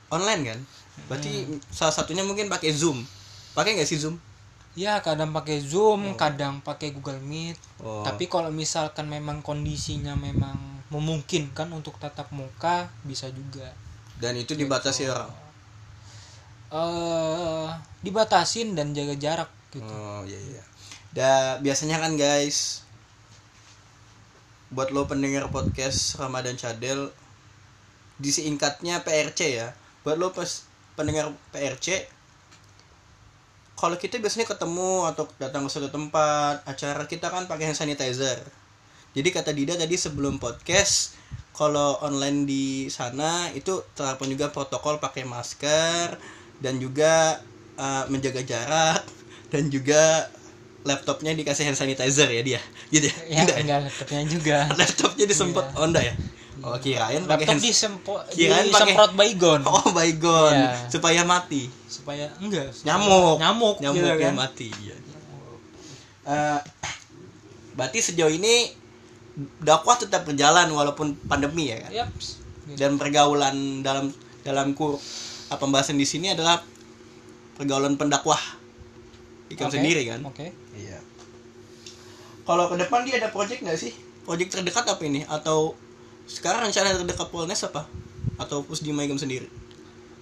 [0.07, 0.59] online kan,
[1.05, 3.05] berarti salah satunya mungkin pakai Zoom.
[3.53, 4.17] Pakai nggak sih Zoom?
[4.77, 8.05] ya kadang pakai zoom kadang pakai google meet Oh.
[8.05, 10.53] tapi kalau misalkan memang kondisinya memang
[10.93, 13.73] memungkinkan untuk tatap muka bisa juga
[14.21, 15.33] dan itu dibatasi orang.
[16.69, 17.67] eh
[18.05, 20.63] dibatasin dan jaga jarak gitu Oh iya iya.
[21.09, 22.85] Da biasanya kan guys
[24.69, 27.09] buat lo pendengar podcast Ramadan Cadel
[28.21, 29.73] disingkatnya PRC ya.
[30.05, 30.66] Buat lo pas
[30.97, 32.09] pendengar PRC
[33.77, 38.41] kalau kita biasanya ketemu atau datang ke suatu tempat acara kita kan pakai hand sanitizer.
[39.13, 41.13] Jadi kata Dida tadi sebelum podcast
[41.53, 46.17] kalau online di sana itu terapkan juga protokol pakai masker
[46.57, 47.37] dan juga
[47.77, 49.05] uh, menjaga jarak
[49.53, 50.25] dan juga
[50.81, 52.61] laptopnya dikasih hand sanitizer ya dia.
[52.89, 53.61] Gitu ya, ya Enggak ya?
[53.61, 54.57] enggak laptopnya juga.
[54.81, 56.13] Laptopnya disempet oh enggak ya
[56.59, 59.61] oh kirain pakai laptop hand disempo Kirain pakai- disemprot baygon.
[59.67, 60.89] Oh god Iya.
[60.89, 61.69] supaya mati.
[61.85, 62.71] Supaya enggak.
[62.71, 63.35] Supaya- nyamuk.
[63.37, 64.35] Nyamuk nyamuk gitu yang kan.
[64.39, 64.67] mati.
[64.73, 64.95] Iya.
[66.25, 66.59] Eh,
[67.73, 68.73] berarti sejauh ini
[69.59, 71.91] dakwah tetap berjalan walaupun pandemi ya kan?
[72.05, 72.41] Yaps.
[72.65, 72.75] Gitu.
[72.75, 74.11] dan pergaulan dalam
[74.43, 74.99] dalam kur
[75.47, 76.59] apa pembahasan di sini adalah
[77.55, 78.39] pergaulan pendakwah
[79.47, 80.19] ikam Oke, sendiri kan?
[80.21, 80.51] oke.
[80.75, 80.99] Iya.
[82.43, 83.95] Kalau ke depan dia ada project nggak sih?
[84.23, 85.23] Project terdekat apa ini?
[85.23, 85.79] Atau
[86.27, 87.87] sekarang rencana terdekat Polnes apa?
[88.37, 89.47] Atau Pusdima ikam sendiri?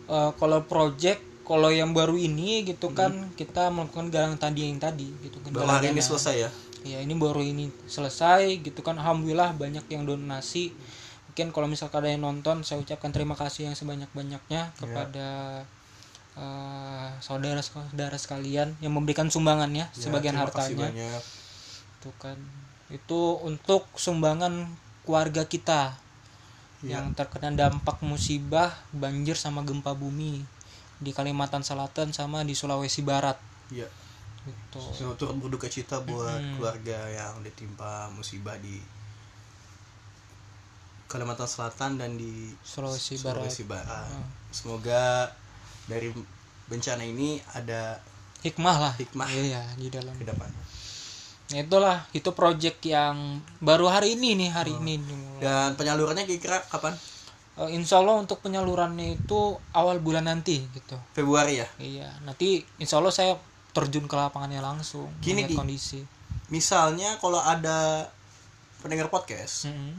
[0.06, 2.96] Eh, kalau project kalau yang baru ini gitu Hmm.
[2.96, 5.50] kan kita melakukan galang tadi yang tadi gitu kan.
[5.52, 6.50] Baru hari ini selesai ya?
[6.82, 8.96] Ya ini baru ini selesai gitu kan.
[8.96, 10.74] Alhamdulillah banyak yang donasi.
[11.28, 14.78] Mungkin kalau misalkan ada yang nonton saya ucapkan terima kasih yang sebanyak banyaknya Iya.
[14.78, 15.28] kepada
[16.36, 20.92] eh, saudara-saudara sekalian yang memberikan sumbangannya Ya, sebagian hartanya.
[20.92, 22.36] itu kan.
[22.88, 24.68] Itu untuk sumbangan
[25.06, 26.02] keluarga kita
[26.84, 27.00] Iya.
[27.00, 30.44] yang terkena dampak musibah banjir sama gempa bumi
[31.00, 33.40] di Kalimantan Selatan sama di Sulawesi Barat
[33.72, 33.88] Iya.
[34.46, 36.60] gitu So, turut berduka cita buat Mm-mm.
[36.60, 38.78] keluarga yang ditimpa musibah di
[41.06, 44.10] Kalimantan Selatan dan di Sulawesi Sulawesi Barat Barat.
[44.12, 44.28] Hmm.
[44.50, 45.04] Semoga
[45.86, 46.10] dari
[46.66, 48.02] bencana ini ada
[48.42, 49.26] hikmah lah Hikmah.
[49.32, 50.50] iya di dalam ke depan.
[51.46, 53.16] Nah, itulah itu project yang
[53.60, 54.82] baru hari ini nih hari Oh.
[54.82, 54.98] ini.
[55.38, 56.98] Dan penyalurannya kira-kira kapan?
[57.56, 59.40] Eh, insya Allah untuk penyalurannya itu
[59.72, 61.68] awal bulan nanti gitu Februari ya.
[61.80, 63.40] iya nanti insya Allah saya
[63.72, 66.04] terjun ke lapangannya langsung Gini, kondisi
[66.46, 68.12] Misalnya kalau ada
[68.80, 69.96] pendengar podcast Mm-mm.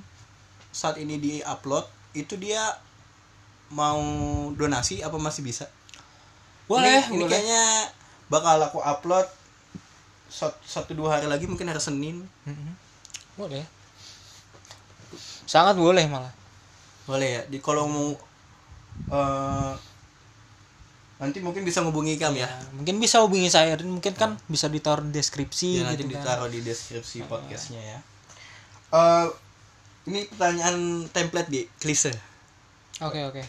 [0.69, 2.61] saat ini di upload itu dia
[3.69, 3.99] mau
[4.53, 5.65] donasi apa masih bisa?
[6.67, 7.65] boleh ini, ini boleh kayaknya
[8.27, 9.27] bakal aku upload
[10.65, 12.21] satu dua hari lagi mungkin hari Senin.
[12.45, 12.73] Mm-mm.
[13.37, 13.65] boleh.
[15.49, 16.33] Sangat boleh malah.
[17.09, 17.43] Boleh ya?
[17.49, 18.09] Di kalau mau
[19.09, 19.73] eh,
[21.17, 24.69] nanti mungkin bisa ngubungi kami ya, Ya, mungkin bisa hubungi saya dan mungkin kan bisa
[24.69, 26.21] ditaruh di deskripsi ya nanti gitu kan.
[26.21, 27.99] ditaruh di deskripsi podcastnya ya.
[28.93, 29.27] Eh,
[30.13, 32.13] ini pertanyaan template di klise
[33.01, 33.33] oke.
[33.33, 33.45] Oke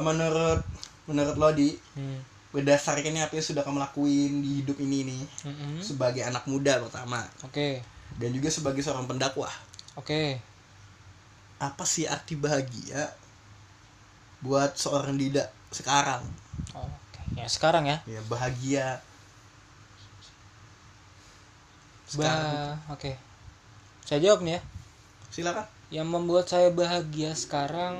[0.00, 0.64] menurut
[1.04, 2.31] menurut lo di Hmm.
[2.52, 5.80] Berdasarkan apa yang sudah kamu lakuin di hidup ini nih Mm-mm.
[5.80, 7.24] sebagai anak muda pertama.
[7.48, 7.80] Oke.
[8.20, 9.52] Dan juga sebagai seorang pendakwah.
[9.96, 10.36] Oke.
[11.56, 13.08] Apa sih arti bahagia
[14.44, 16.20] buat seorang Dida sekarang?
[16.76, 17.20] Oke.
[17.40, 18.04] Ya sekarang ya?
[18.04, 19.00] Ya bahagia.
[22.12, 23.12] Bah, sekarang oke.
[24.04, 24.62] Saya jawab nih ya.
[25.32, 25.64] silakan.
[25.88, 27.96] Yang membuat saya bahagia sekarang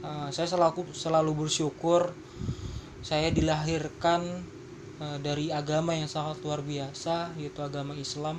[0.00, 2.16] eh, saya selalu selalu bersyukur
[3.08, 4.22] saya dilahirkan
[5.04, 8.36] eh, dari agama yang sangat luar biasa yaitu agama Islam.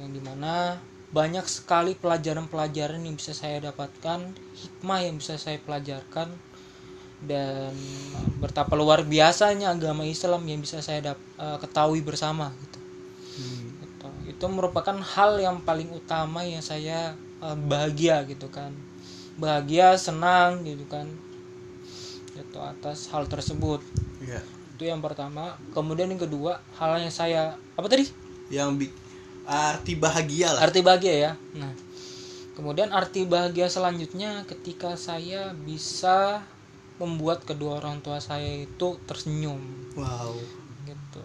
[0.00, 0.54] Yang di mana
[1.18, 4.20] banyak sekali pelajaran-pelajaran yang bisa saya dapatkan,
[4.62, 6.28] hikmah yang bisa saya pelajarkan
[7.30, 7.74] dan
[8.42, 12.78] betapa luar biasanya agama Islam yang bisa saya dap- eh, ketahui bersama gitu.
[13.80, 14.10] Gitu.
[14.36, 18.72] Itu merupakan hal yang paling utama yang saya eh, bahagia gitu kan.
[19.40, 21.06] Bahagia, senang gitu kan.
[22.40, 23.84] Itu atas hal tersebut.
[24.24, 24.40] ya
[24.76, 25.56] Itu yang pertama.
[25.76, 28.08] Kemudian yang kedua, hal yang saya apa tadi?
[28.50, 28.90] yang bi
[29.46, 31.32] arti bahagia lah Arti bahagia ya.
[31.54, 31.70] Nah,
[32.60, 36.42] kemudian arti bahagia selanjutnya ketika saya bisa
[37.00, 39.64] membuat kedua orang tua saya itu tersenyum
[39.96, 40.36] wow
[40.84, 41.24] gitu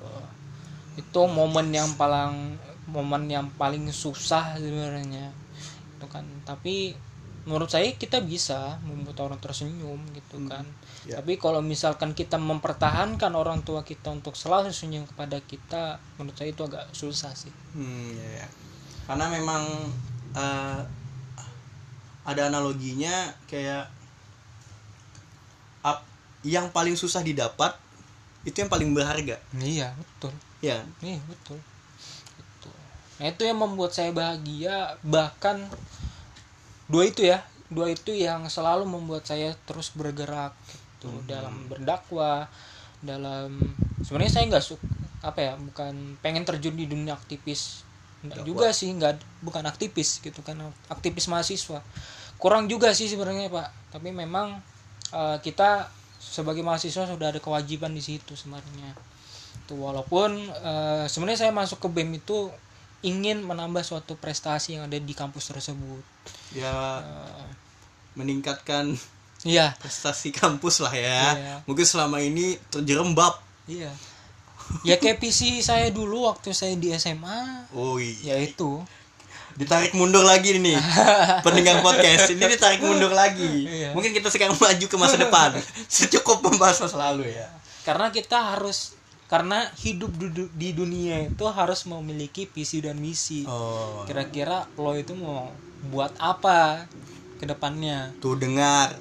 [0.96, 2.56] itu momen yang paling
[2.88, 5.36] momen yang paling susah sebenarnya
[6.00, 6.96] itu kan tapi
[7.46, 10.66] menurut saya kita bisa membuat orang tersenyum gitu kan
[11.06, 11.22] Ya.
[11.22, 16.50] tapi kalau misalkan kita mempertahankan orang tua kita untuk selalu senyum kepada kita menurut saya
[16.50, 18.48] itu agak susah sih Hmm, ya, ya.
[19.06, 19.62] Karena memang
[20.34, 20.82] eh,
[22.26, 23.14] ada analoginya
[23.46, 23.86] kayak
[25.82, 26.02] ap,
[26.42, 27.78] yang paling susah didapat
[28.42, 29.38] itu yang paling berharga.
[29.56, 31.62] iya betul Ya, Iya betul.
[32.34, 32.74] Betul.
[33.16, 35.70] Nah itu yang membuat saya bahagia bahkan
[36.90, 37.42] dua itu ya.
[37.66, 42.46] Dua itu yang selalu membuat saya terus bergerak gitu dalam berdakwah
[43.02, 43.58] dalam
[44.02, 44.86] sebenarnya saya nggak suka
[45.26, 47.82] apa ya bukan pengen terjun di dunia aktivis.
[48.26, 48.48] Nggak Dakwah.
[48.48, 51.82] juga sih nggak bukan aktivis gitu kan aktivis mahasiswa.
[52.38, 53.70] Kurang juga sih sebenarnya pak.
[53.98, 54.62] Tapi memang
[55.14, 55.90] eh, kita
[56.22, 58.94] sebagai mahasiswa sudah ada kewajiban di situ sebenarnya.
[59.66, 62.54] Tuh walaupun eh, sebenarnya saya masuk ke BEM itu
[63.02, 66.04] ingin menambah suatu prestasi yang ada di kampus tersebut
[66.54, 67.46] ya Eh,
[68.16, 68.96] meningkatkan
[69.44, 71.24] iya prestasi kampus lah ya.
[71.36, 71.56] Iya.
[71.68, 73.38] Mungkin selama ini terjerembab.
[73.68, 73.92] iya
[74.82, 78.34] ya kayak PC saya dulu waktu saya di SMA Oh iya.
[78.34, 78.82] ya itu
[79.56, 80.76] Ditarik mundur lagi nih
[81.48, 82.28] pendengar podcast.
[82.28, 83.64] Ini ditarik mundur lagi.
[83.64, 83.96] Iya.
[83.96, 85.56] Mungkin kita sekarang maju ke masa depan.
[85.88, 87.48] Secukup membahas masa lalu ya.
[87.88, 93.42] karena kita harus karena hidup di, du- di dunia itu harus memiliki visi dan misi
[93.44, 94.06] Oh.
[94.06, 95.50] kira-kira lo itu mau
[95.86, 96.86] buat apa
[97.36, 98.94] ke depannya Tuh dengar.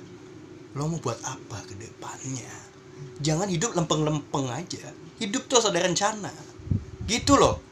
[0.73, 2.51] Lo mau buat apa ke depannya?
[3.21, 4.91] Jangan hidup lempeng-lempeng aja.
[5.17, 6.33] Hidup tuh ada rencana.
[7.05, 7.63] Gitu loh.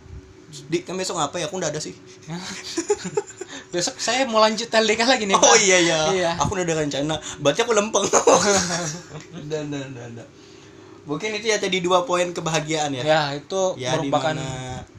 [0.69, 1.49] Di kan besok apa ya?
[1.49, 1.97] Aku udah ada sih.
[3.73, 5.57] besok saya mau lanjut LDK lagi nih Oh Pak.
[5.59, 5.99] iya iya.
[6.13, 7.15] iya Aku udah ada rencana.
[7.41, 8.05] Berarti aku lempeng.
[9.49, 10.13] dan dan dan.
[11.03, 13.03] Mungkin itu ya tadi dua poin kebahagiaan ya.
[13.03, 14.35] ya itu Ya merupakan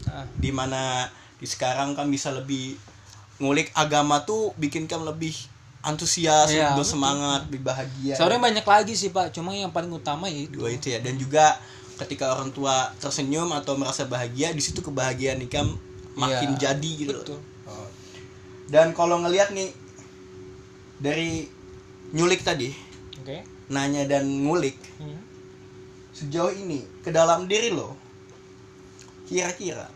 [0.06, 2.76] Ah, di mana di sekarang kan bisa lebih
[3.38, 5.34] ngulik agama tuh bikin kan lebih
[5.82, 8.14] antusias, Iya, lebih bersemangat, lebih bahagia.
[8.14, 11.18] sebenarnya banyak lagi sih pak cuma yang paling utama ya itu dua itu ya dan
[11.18, 11.58] juga
[11.98, 15.76] ketika orang tua tersenyum atau merasa bahagia di situ kebahagiaan ikam
[16.14, 17.40] makin Iya, jadi gitu betul.
[17.66, 17.90] Oh.
[18.68, 19.74] dan kalau ngelihat nih
[20.98, 21.50] dari
[22.12, 22.70] nyulik tadi
[23.18, 23.38] oke
[23.68, 25.20] nanya dan ngulik Hmm.
[26.14, 27.98] Sejauh ini ke dalam diri lo
[29.26, 29.90] kira-kira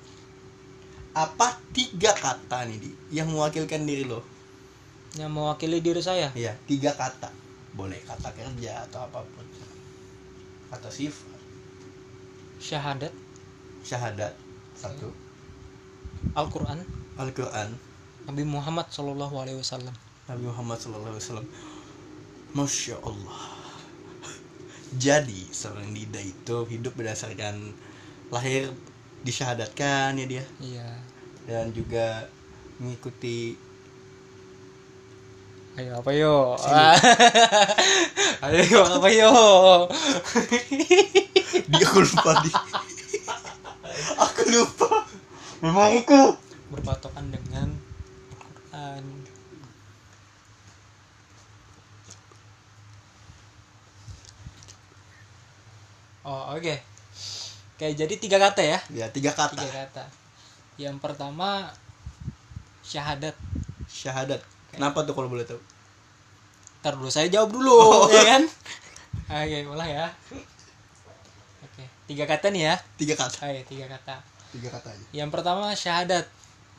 [1.17, 4.21] apa tiga kata nih di yang mewakilkan diri lo?
[5.17, 6.29] Yang mewakili diri saya?
[6.37, 7.33] Iya, tiga kata.
[7.73, 9.45] Boleh kata kerja atau apa pun.
[10.69, 11.41] Kata sifat,
[12.61, 13.09] syahadat.
[13.81, 14.35] Syahadat,
[14.77, 15.09] satu,
[16.37, 16.85] Al-Quran.
[17.17, 17.73] Al-Quran,
[18.29, 19.95] Nabi Muhammad Shallallahu Alaihi Wasallam.
[20.27, 21.41] Nabi Muhammad SAW.
[22.51, 23.56] Masya Allah.
[24.95, 27.75] Jadi seorang Dida itu hidup berdasarkan
[28.31, 28.71] lahir
[29.27, 30.45] disyahadatkan ya dia.
[30.63, 30.89] Iya.
[31.43, 32.31] Dan juga
[32.79, 33.59] mengikuti
[35.77, 36.57] ayo apa yo?
[38.47, 39.33] Ayo apa yo?
[41.73, 42.51] Dia aku lupa di.
[44.17, 45.05] Aku lupa.
[45.61, 46.37] Memang aku.
[46.73, 47.69] Berpatokan dengan
[48.33, 49.26] Al-Quran
[56.27, 56.75] oh oke.
[57.77, 58.79] Oke jadi tiga kata ya?
[58.91, 59.55] Ya tiga kata.
[59.55, 60.03] Tiga kata.
[60.75, 61.71] Yang pertama
[62.83, 63.33] syahadat.
[63.87, 64.43] Syahadat.
[64.75, 65.61] Kenapa tuh kalau boleh tahu?
[66.83, 68.05] Ntar dulu saya jawab dulu Oh.
[68.17, 68.43] ya kan?
[69.31, 70.11] Oke ulang ya.
[71.63, 72.75] Oke tiga kata nih ya?
[72.99, 73.47] Tiga kata.
[73.47, 74.19] Ayo, tiga kata.
[74.51, 75.05] Tiga kata aja.
[75.15, 76.27] Yang pertama syahadat.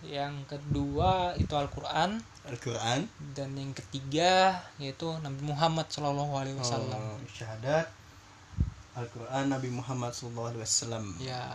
[0.04, 2.22] Yang kedua itu Al-Quran.
[2.46, 3.10] Al-Quran.
[3.34, 7.02] Dan yang ketiga yaitu Nabi Muhammad Shallallahu Alaihi Wasallam.
[7.02, 7.97] Oh, syahadat
[8.98, 10.54] Al-Quran Nabi Muhammad SAW
[11.22, 11.54] ya.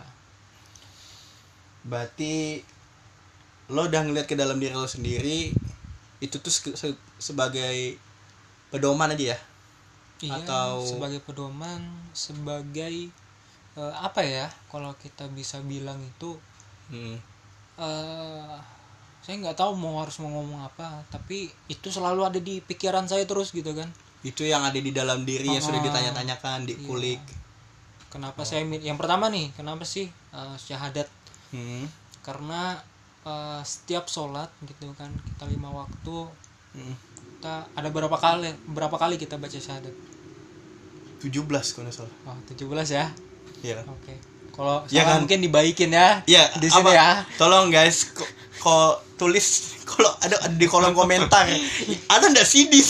[1.84, 2.64] Berarti
[3.72, 5.52] lo udah ngeliat ke dalam diri lo sendiri
[6.20, 7.96] itu tuh se- se- sebagai
[8.72, 9.38] pedoman aja ya?
[10.24, 11.80] Iya Atau- sebagai pedoman
[12.16, 13.12] sebagai
[13.74, 16.38] eh, apa ya kalau kita bisa bilang itu
[16.88, 17.16] hmm.
[17.82, 18.56] eh
[19.24, 23.24] saya nggak tahu mau harus mau ngomong apa tapi itu selalu ada di pikiran saya
[23.24, 23.88] terus gitu kan
[24.24, 27.20] itu yang ada di dalam diri yang sudah Ah, ditanya-tanyakan dikulik
[28.08, 31.06] kenapa saya mi- yang pertama nih kenapa sih eh, syahadat?
[31.50, 31.84] Hmm.
[32.20, 32.80] karena
[33.22, 36.16] eh, setiap sholat gitu kan kita lima waktu
[36.72, 36.96] Hmm.
[37.36, 39.92] kita ada berapa kali berapa kali kita baca syahadat?
[41.20, 42.14] 17 kalau nggak salah.
[42.26, 43.06] Oh 17 ya?
[43.62, 44.14] Ya oke.
[44.50, 45.20] Kalau Ya kan?
[45.20, 46.90] mungkin dibaikin ya ya di sini apa?
[46.92, 47.08] ya.
[47.34, 51.46] Tolong guys ko- ko- tulis kalau ada ada di kolom komentar.
[52.10, 52.80] Ada nggak sih di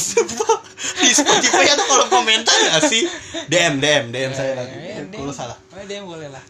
[1.04, 3.04] di Spotify atau kolom komentar nggak sih?
[3.50, 5.16] DM DM DM saya Ya, nanti.
[5.16, 5.58] ya, kalau salah.
[5.72, 6.44] Oh, dia boleh lah.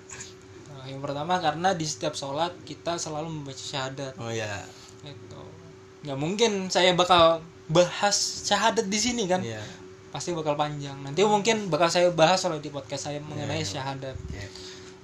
[0.71, 4.15] Nah, yang pertama karena di setiap sholat kita selalu membaca syahadat.
[4.21, 4.63] Oh ya
[5.05, 5.43] itu
[6.05, 9.41] nggak mungkin saya bakal bahas syahadat di sini kan?
[9.43, 9.63] Iya.
[10.15, 10.95] pasti bakal panjang.
[11.03, 13.67] Nanti mungkin bakal saya bahas kalau di podcast saya mengenai iya.
[13.67, 14.15] syahadat.
[14.31, 14.47] Iya.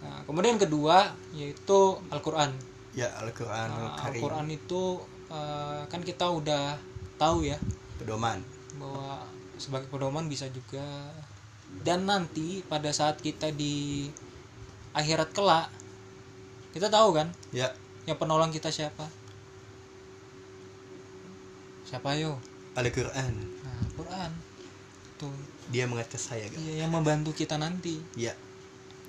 [0.07, 3.95] nah, kemudian kedua yaitu Al-Quran Ya Al-Qur'an Nah.
[4.03, 4.99] Al-Quran itu
[5.31, 6.75] eh, kan kita udah
[7.21, 7.59] tahu ya
[8.01, 8.43] Pedoman.
[8.81, 9.23] bahwa
[9.61, 11.13] sebagai pedoman bisa juga.
[11.85, 14.09] Dan nanti pada saat kita di
[14.91, 15.71] akhirat kelak
[16.75, 17.31] kita tahu kan?
[17.55, 17.71] Ya.
[18.07, 19.07] Yang penolong kita siapa?
[21.87, 22.39] Siapa yo?
[22.79, 23.35] Al-Qur'an.
[23.67, 24.31] nah Quran
[25.19, 25.35] tuh.
[25.71, 26.59] Dia mengatas saya, guys.
[26.59, 27.99] iya yang membantu kita nanti.
[28.19, 28.35] Ya.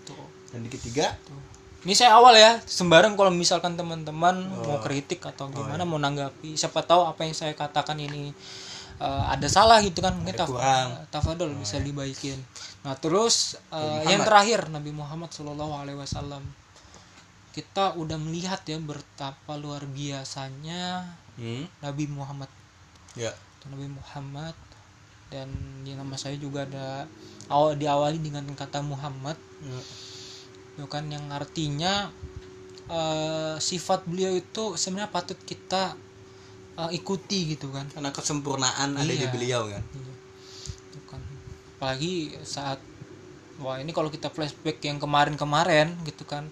[0.05, 0.25] tuh.
[0.53, 1.38] Dan di ketiga, tuh
[1.82, 4.82] ini saya awal ya sembarang kalau misalkan teman-teman mau Oh.
[4.82, 8.29] kritik atau gimana mau nanggapi siapa tahu apa yang saya katakan ini
[8.97, 10.93] eh, ada salah gitu kan mungkin taf- kurang.
[11.09, 12.38] tafadol bisa dibaikin
[12.82, 16.45] nah terus eh, Nabi yang terakhir Nabi Muhammad Shallallahu Alaihi Wasallam
[17.51, 21.03] kita udah melihat ya betapa luar biasanya
[21.36, 22.47] hmm, Nabi Muhammad
[23.11, 23.34] ya.
[23.67, 24.55] Nabi Muhammad
[25.27, 25.47] dan
[25.82, 27.07] di nama saya juga ada
[27.47, 29.77] awal diawali dengan kata Muhammad Ya.
[30.72, 32.09] Itu kan yang artinya
[32.88, 35.95] eh, sifat beliau itu sebenarnya patut kita
[36.78, 39.30] eh, ikuti gitu kan Karena kesempurnaan ada di Iya.
[39.30, 39.84] beliau kan.
[39.84, 40.13] Iya.
[40.89, 41.22] Itu kan
[41.76, 42.80] apalagi saat
[43.57, 46.49] wah ini kalau kita flashback yang kemarin-kemarin gitu kan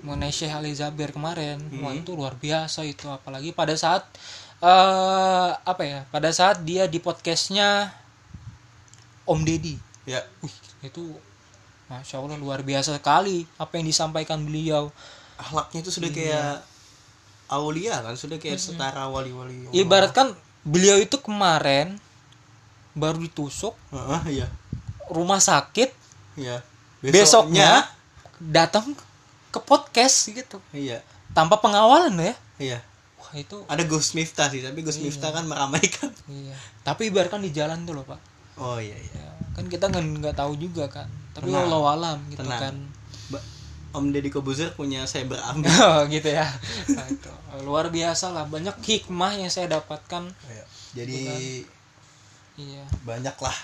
[0.00, 1.98] mengenai Syekh Ali Zabir kemarin wah Hmm.
[1.98, 4.04] itu luar biasa itu apalagi pada saat
[4.60, 7.90] eh apa ya pada saat dia di podcastnya
[9.24, 10.20] Om Deddy Ya.
[10.38, 10.52] Wih,
[10.82, 11.16] itu
[11.84, 14.88] Masya Allah luar biasa sekali apa yang disampaikan beliau
[15.34, 16.62] Akhlaknya itu sudah kayak
[17.46, 19.66] aulia kan, sudah kayak setara wali-wali.
[19.70, 20.30] Ibaratkan
[20.62, 21.98] beliau itu kemarin
[22.92, 24.46] baru ditusuk Heeh, iya.
[25.08, 25.90] rumah sakit
[26.34, 26.62] Iya.
[27.02, 27.84] besoknya
[28.40, 28.94] datang
[29.50, 31.02] ke podcast gitu Iya.
[31.30, 32.78] tanpa pengawalan ya Iya.
[33.18, 36.14] wah itu Ada Gus Miftah sih, tapi Gus Miftah kan meramaikan.
[36.26, 38.22] iya tapi ibaratkan di jalan tuh loh pak
[38.54, 39.18] Oh iya iya.
[39.20, 41.66] ya, kan kita nggak nggak tahu juga kan tapi Tenang.
[41.66, 42.60] Allah alam gitu Tenang.
[42.62, 42.74] kan
[43.28, 43.46] Ba-
[43.92, 45.70] Om Deddy Kobuzer punya cyber ambil.
[45.70, 46.46] Oh, gitu ya
[46.88, 47.30] Nah, itu.
[47.60, 50.64] luar biasa lah banyak hikmah yang saya dapatkan Iya.
[50.94, 51.20] Jadi
[52.56, 53.56] iya banyak lah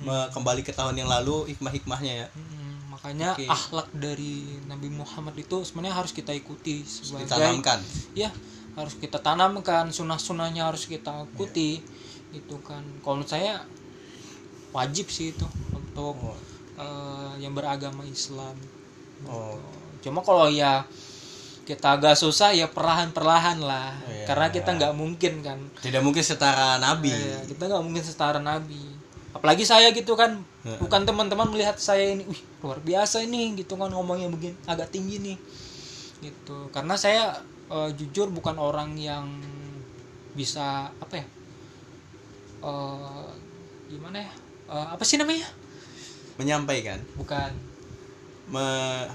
[0.00, 2.28] me- kembali ke tahun yang lalu hikmah-hikmahnya ya.
[2.28, 3.46] Mm, makanya Oke.
[3.46, 7.78] akhlak dari Nabi Muhammad itu sebenarnya harus kita ikuti sebagai Ditanamkan.
[8.12, 8.30] ya
[8.72, 11.78] harus kita tanamkan sunah-sunahnya harus kita ikuti
[12.30, 13.62] itu kan kalau menurut saya
[14.70, 16.34] wajib sih itu untuk Oh.
[16.82, 18.56] Eh, yang beragama Islam.
[19.22, 19.54] Oh.
[20.02, 20.82] cuma kalau ya
[21.62, 23.94] kita agak susah ya perlahan-perlahan lah.
[24.10, 24.26] Iya.
[24.26, 25.58] karena kita nggak mungkin kan.
[25.78, 27.14] Tidak mungkin setara Nabi.
[27.14, 28.82] Iya, kita nggak mungkin setara Nabi.
[29.30, 30.42] Apalagi saya gitu kan.
[30.82, 35.22] Bukan teman-teman melihat saya ini wih luar biasa ini gitu kan ngomongnya begini agak tinggi
[35.22, 35.38] nih.
[36.18, 36.66] Gitu.
[36.74, 37.38] Karena saya
[37.70, 39.30] eh, jujur bukan orang yang
[40.34, 41.26] bisa apa ya
[42.66, 43.26] eh,
[43.86, 44.32] gimana ya
[44.72, 45.44] Eh, apa sih namanya
[46.34, 47.50] Menyampaikan, bukan
[48.48, 49.08] me-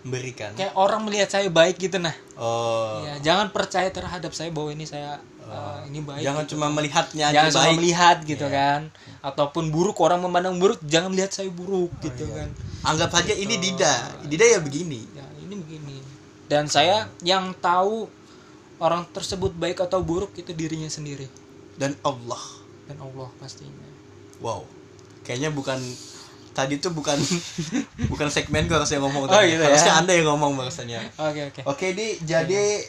[0.00, 0.56] memberikan.
[0.56, 3.04] kayak orang melihat saya baik gitu nah Oh.
[3.04, 6.56] ya jangan percaya terhadap saya bahwa ini saya eh, ini baik Jangan gitu.
[6.56, 7.76] cuma melihatnya aja jangan cuma baik.
[7.76, 8.56] melihat gitu Iya.
[8.56, 8.80] kan
[9.20, 12.32] ataupun buruk orang memandang buruk jangan melihat saya buruk gitu iya.
[12.34, 12.48] kan
[12.82, 13.92] Anggap saja ini Dida.
[14.24, 15.04] Dida ya begini.
[15.12, 15.96] ya ini begini
[16.48, 18.08] dan saya yang tahu
[18.78, 21.28] orang tersebut baik atau buruk itu dirinya sendiri
[21.76, 22.40] Dan Allah.
[22.86, 23.84] dan Allah pastinya
[24.40, 24.64] Wow.
[25.20, 25.76] Kayaknya bukan
[26.50, 27.16] tadi tuh bukan
[28.10, 29.50] bukan segmen gue harusnya ngomong Oh, tadi.
[29.50, 29.68] gitu ya.
[29.68, 31.00] Harusnya Anda yang ngomong bahasanya.
[31.16, 32.18] oke oke Oke, Di.
[32.20, 32.82] Jadi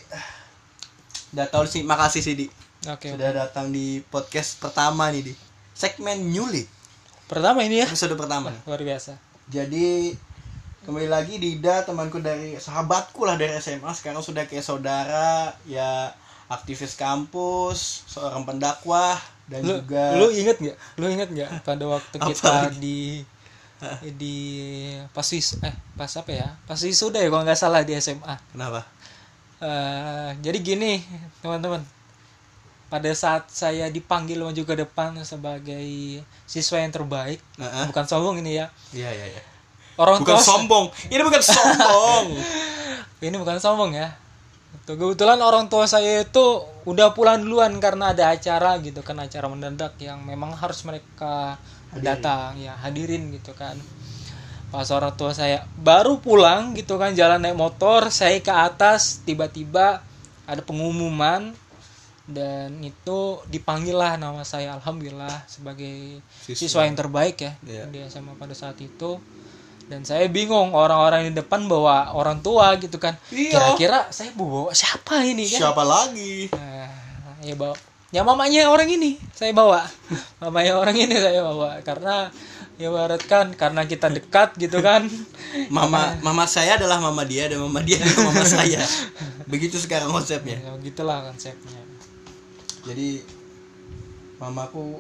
[1.31, 2.47] udah tahu sih, makasih sih, Di.
[2.83, 5.33] oke Sudah datang di podcast pertama nih, Di.
[5.71, 6.67] Segmen Nyulik.
[7.25, 8.51] pertama ini ya Episode pertama.
[8.61, 9.15] luar biasa
[9.47, 10.11] Jadi
[10.81, 16.11] kembali lagi Dida temanku dari sahabatku lah dari SMA sekarang sudah kayak saudara ya
[16.47, 22.15] aktivis kampus seorang pendakwah dan lu juga lu inget nggak lu inget nggak pada waktu
[22.27, 23.23] kita di
[24.21, 24.37] di
[25.11, 26.47] pas wis eh pas apa ya?
[26.69, 28.85] Pas wisuda ya kalau nggak salah di SMA kenapa?
[29.61, 31.01] Eh, jadi gini
[31.41, 31.81] teman-teman.
[32.91, 38.59] Pada saat saya dipanggil maju ke depan sebagai siswa yang terbaik Nah, bukan sombong ini
[38.59, 38.67] ya.
[38.91, 39.43] Iya iya iya.
[39.95, 40.85] Orang bukan tua sombong.
[41.07, 42.25] Ini bukan sombong.
[43.21, 44.09] Ini bukan sombong ya.
[44.81, 49.45] Tuh, kebetulan orang tua saya itu udah pulang duluan karena ada acara gitu kan acara
[49.45, 51.61] mendadak yang memang harus mereka
[51.91, 52.03] Hadirin.
[52.07, 53.75] datang ya hadirin gitu kan
[54.71, 59.99] pas orang tua saya baru pulang gitu kan jalan naik motor saya ke atas tiba-tiba
[60.47, 61.51] ada pengumuman
[62.23, 63.19] dan itu
[63.51, 66.55] dipanggil lah nama saya alhamdulillah sebagai Siswa.
[66.55, 67.83] siswa, yang terbaik ya Iya.
[67.91, 69.19] di SMA pada saat itu
[69.91, 73.51] dan saya bingung orang-orang di depan bawa orang tua gitu kan Iya.
[73.75, 76.87] kira-kira saya bawa siapa ini kan siapa lagi Nah,
[77.43, 77.75] ya bawa
[78.11, 79.87] ya mamanya orang ini saya bawa.
[80.43, 81.79] Mamanya orang ini saya bawa.
[81.81, 82.27] Karena
[82.75, 85.07] ya ibaratkan karena kita dekat gitu kan.
[85.71, 88.83] Mama mama saya adalah mama dia dan mama dia adalah mama saya.
[89.47, 90.59] Begitu sekarang konsepnya.
[90.59, 91.79] Ya gitulah konsepnya.
[92.83, 93.23] Jadi
[94.41, 94.99] mamaku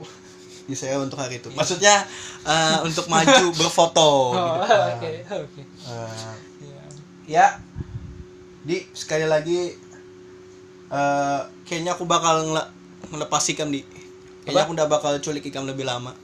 [0.69, 1.49] di saya untuk hari itu.
[1.51, 2.05] Maksudnya
[2.47, 4.75] eh, untuk maju berfoto oh, gitu.
[4.95, 5.11] oke
[5.45, 5.61] oke.
[5.61, 6.83] Eh, Ya.
[7.27, 7.45] ya
[8.61, 9.73] di sekali lagi
[10.93, 12.45] eh, kayaknya aku bakal
[13.11, 13.83] ngelepas ikam di.
[14.41, 14.65] Kayaknya Apa?
[14.65, 16.15] aku udah bakal culik ikam lebih lama.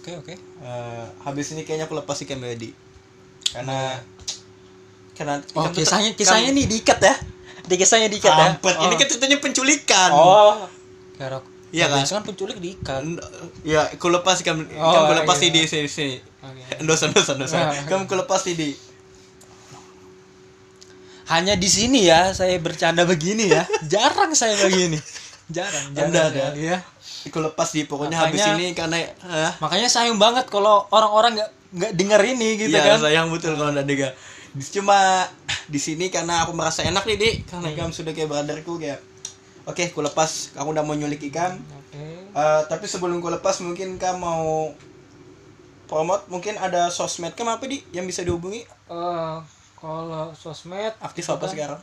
[0.00, 0.34] Oke oke.
[0.34, 2.74] Eh, habis ini kayaknya aku lepas ikam ya di.
[3.48, 3.94] Karena
[5.14, 7.14] karena oh kisahnya kisahnya nih diikat ya.
[7.64, 8.44] Di kisahnya diikat ya.
[8.58, 8.98] Kampret, ini Oh.
[8.98, 10.10] kan ceritanya penculikan.
[10.12, 10.54] Oh.
[11.14, 11.38] Kira
[11.74, 12.02] Iya kan?
[12.04, 13.02] kan penculik diikat.
[13.62, 15.50] Ya aku lepas ikam Oh, ikam aku lepas iya.
[15.54, 16.84] di sini sini Oke.
[16.84, 17.72] dosa dosa dosa Ah.
[17.86, 18.74] kamu aku lepas di.
[21.24, 23.64] Hanya di sini ya saya bercanda begini ya.
[23.88, 24.98] Jarang saya begini
[25.46, 26.48] jarang jarang Anda ya.
[26.54, 26.76] Iya.
[27.24, 31.50] aku lepas di pokoknya habis Makanya- ini karena ah, makanya sayang banget kalau orang-orang nggak
[31.74, 34.12] nggak denger ini gitu Iya, kan sayang betul kalau nggak dengar.
[34.54, 35.26] Cuma
[35.66, 37.34] di sini karena aku merasa enak nih, Dik.
[37.48, 37.76] Karena Hmm.
[37.76, 39.00] kamu sudah kayak brotherku kayak
[39.64, 40.52] Oke, aku lepas.
[40.52, 41.56] Kamu udah mau nyulik ikan.
[41.56, 44.70] oke Eh, tapi sebelum aku lepas, mungkin kamu mau
[45.84, 46.28] promote.
[46.28, 48.60] Mungkin ada sosmed kamu apa di yang bisa dihubungi?
[48.62, 49.36] Eh,
[49.74, 51.80] kalau sosmed Aktif apa kan, sekarang?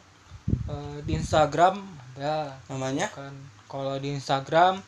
[0.67, 1.81] eh, di Instagram
[2.13, 3.09] ada Namanya?
[3.09, 3.33] kan
[3.71, 4.83] kalau di Instagram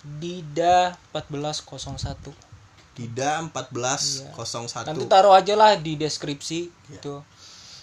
[0.00, 2.36] Dida 1401
[2.92, 3.48] Dida Iya.
[3.48, 4.92] 1401.
[4.92, 7.00] nanti taruh aja lah di deskripsi Iya.
[7.00, 7.24] gitu.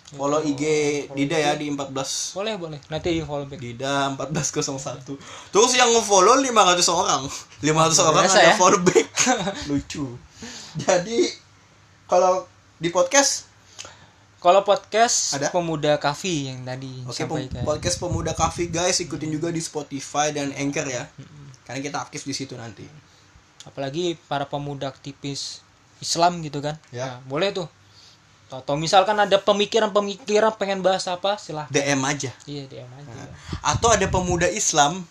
[0.07, 0.63] Follow IG
[1.11, 2.79] Dida ya di 14 boleh boleh.
[2.87, 3.59] Nanti di follow back.
[3.59, 5.17] Dida 1401
[5.51, 7.21] Terus yang nge-follow 500 orang.
[7.59, 8.55] 500 orang Biasa ada ya.
[8.55, 9.07] follow back.
[9.69, 10.15] Lucu.
[10.77, 11.27] Jadi
[12.05, 13.46] Kalau di podcast
[14.37, 15.49] kalau podcast Ada?
[15.49, 20.53] pemuda kafi yang tadi Oke sampaikan podcast Pemuda Cafe guys Ikutin juga di Spotify dan
[20.53, 21.09] Anchor ya.
[21.65, 22.85] Karena kita aktif di situ nanti.
[23.67, 25.59] Apalagi para pemuda aktivis
[25.99, 26.79] Islam gitu kan?
[26.93, 27.17] Ya.
[27.17, 27.67] Nah, boleh tuh.
[28.47, 31.73] Atau misalkan ada pemikiran-pemikiran pengen bahas apa silahkan.
[31.73, 32.31] DM aja.
[32.47, 33.11] Iya DM aja.
[33.11, 33.31] Nah.
[33.75, 35.03] Atau ada pemuda Islam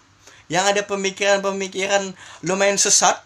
[0.46, 2.14] Yang ada pemikiran-pemikiran
[2.46, 3.18] lumayan sesat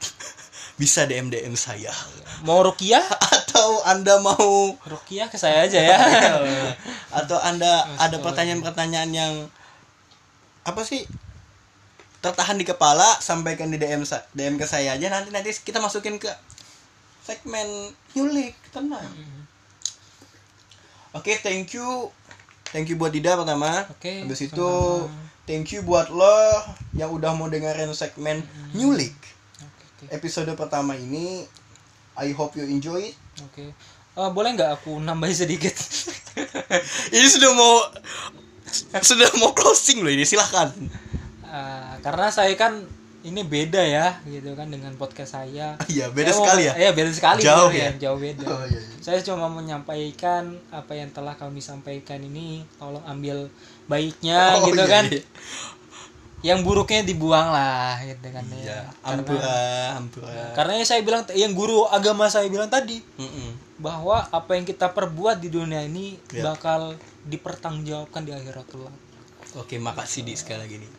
[0.81, 1.93] Bisa DM-DM saya.
[2.41, 3.05] Mau rukiah?
[3.37, 5.99] Atau anda mau rukiah ke saya aja ya.
[7.21, 9.33] Atau anda ada pertanyaan-pertanyaan yang
[10.65, 11.05] apa sih?
[12.25, 15.13] Tertahan di kepala sampaikan di DM DM ke saya aja.
[15.13, 16.33] Nanti nanti kita masukin ke
[17.29, 19.05] segmen nyulik tenang.
[21.13, 22.09] Oke thank you.
[22.73, 23.83] Thank you buat Dida pertama.
[23.91, 25.43] Oke, habis itu sama-sama.
[25.43, 26.39] thank you buat lo
[26.95, 28.47] yang udah mau dengerin segmen
[28.79, 29.19] nyulik
[30.01, 31.45] oke episode pertama ini
[32.17, 33.65] I hope you enjoy it oke
[34.13, 35.71] Eh, boleh nggak aku nambahin sedikit
[37.15, 37.87] ini sudah mau
[38.97, 40.71] sudah mau closing loh ini silahkan
[41.43, 42.79] Eh, karena saya kan
[43.21, 46.73] ini beda ya gitu kan dengan podcast saya Iya, beda Saya mau- sekali ya?
[46.77, 47.91] iya beda sekali Jauh gitu ya?
[48.01, 48.99] jauh beda Oh, iya, iya.
[48.99, 53.51] saya cuma menyampaikan apa yang telah kami sampaikan ini tolong ambil
[53.87, 55.23] baiknya Oh, gitu iya, kan iya.
[56.41, 59.61] Yang buruknya dibuang lah gitu kan Iya, ya ampura,
[59.95, 60.57] ampura.
[60.57, 63.77] karena yang saya bilang yang guru agama saya bilang tadi Mm-mm.
[63.77, 66.49] bahwa apa yang kita perbuat di dunia ini Ya.
[66.49, 66.97] bakal
[67.29, 68.97] dipertanggungjawabkan di akhirat kelak.
[69.53, 70.91] Oke, makasih di sekali lagi nih.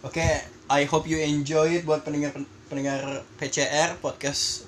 [0.00, 0.24] Oke,
[0.66, 2.32] I hope you enjoy it buat pendengar
[2.66, 3.04] pendengar
[3.36, 4.64] PCR podcast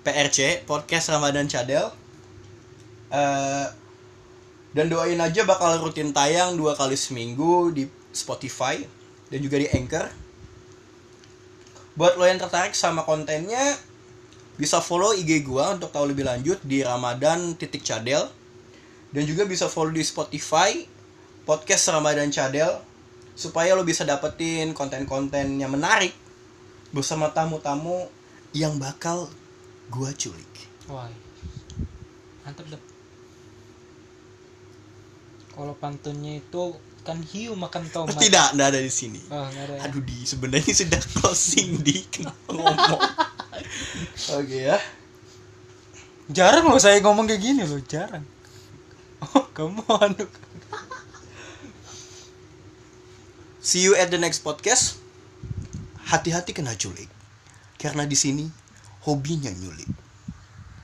[0.00, 1.92] PRC podcast Ramadan Cadel.
[3.12, 3.66] Eh,
[4.72, 8.78] dan doain aja bakal rutin tayang dua kali seminggu di Spotify
[9.32, 10.06] dan juga di Anchor.
[11.96, 13.76] Buat lo yang tertarik sama kontennya,
[14.56, 18.28] bisa follow IG gua untuk tahu lebih lanjut di Ramadan titik Cadel
[19.12, 20.84] dan juga bisa follow di Spotify
[21.48, 22.80] podcast Ramadan Cadel
[23.32, 26.12] supaya lo bisa dapetin konten-konten yang menarik
[26.92, 28.08] bersama tamu-tamu
[28.52, 29.32] yang bakal
[29.88, 30.68] gua culik.
[30.88, 31.08] Wah.
[32.44, 32.82] Mantap deh.
[35.52, 38.14] Kalau pantunnya itu kan hiu makan tomat.
[38.14, 39.18] Tidak, tidak ada di sini.
[39.26, 39.90] Oh, ada ya.
[39.90, 43.02] Aduh di sebenarnya sudah closing di kenapa ngomong.
[44.38, 44.78] Oke ya.
[46.30, 48.22] Jarang loh saya ngomong kayak gini loh, jarang.
[49.22, 50.26] Oh, kamu anu.
[53.62, 54.98] See you at the next podcast.
[56.10, 57.10] Hati-hati kena culik.
[57.78, 58.46] Karena di sini
[59.06, 59.90] hobinya nyulik.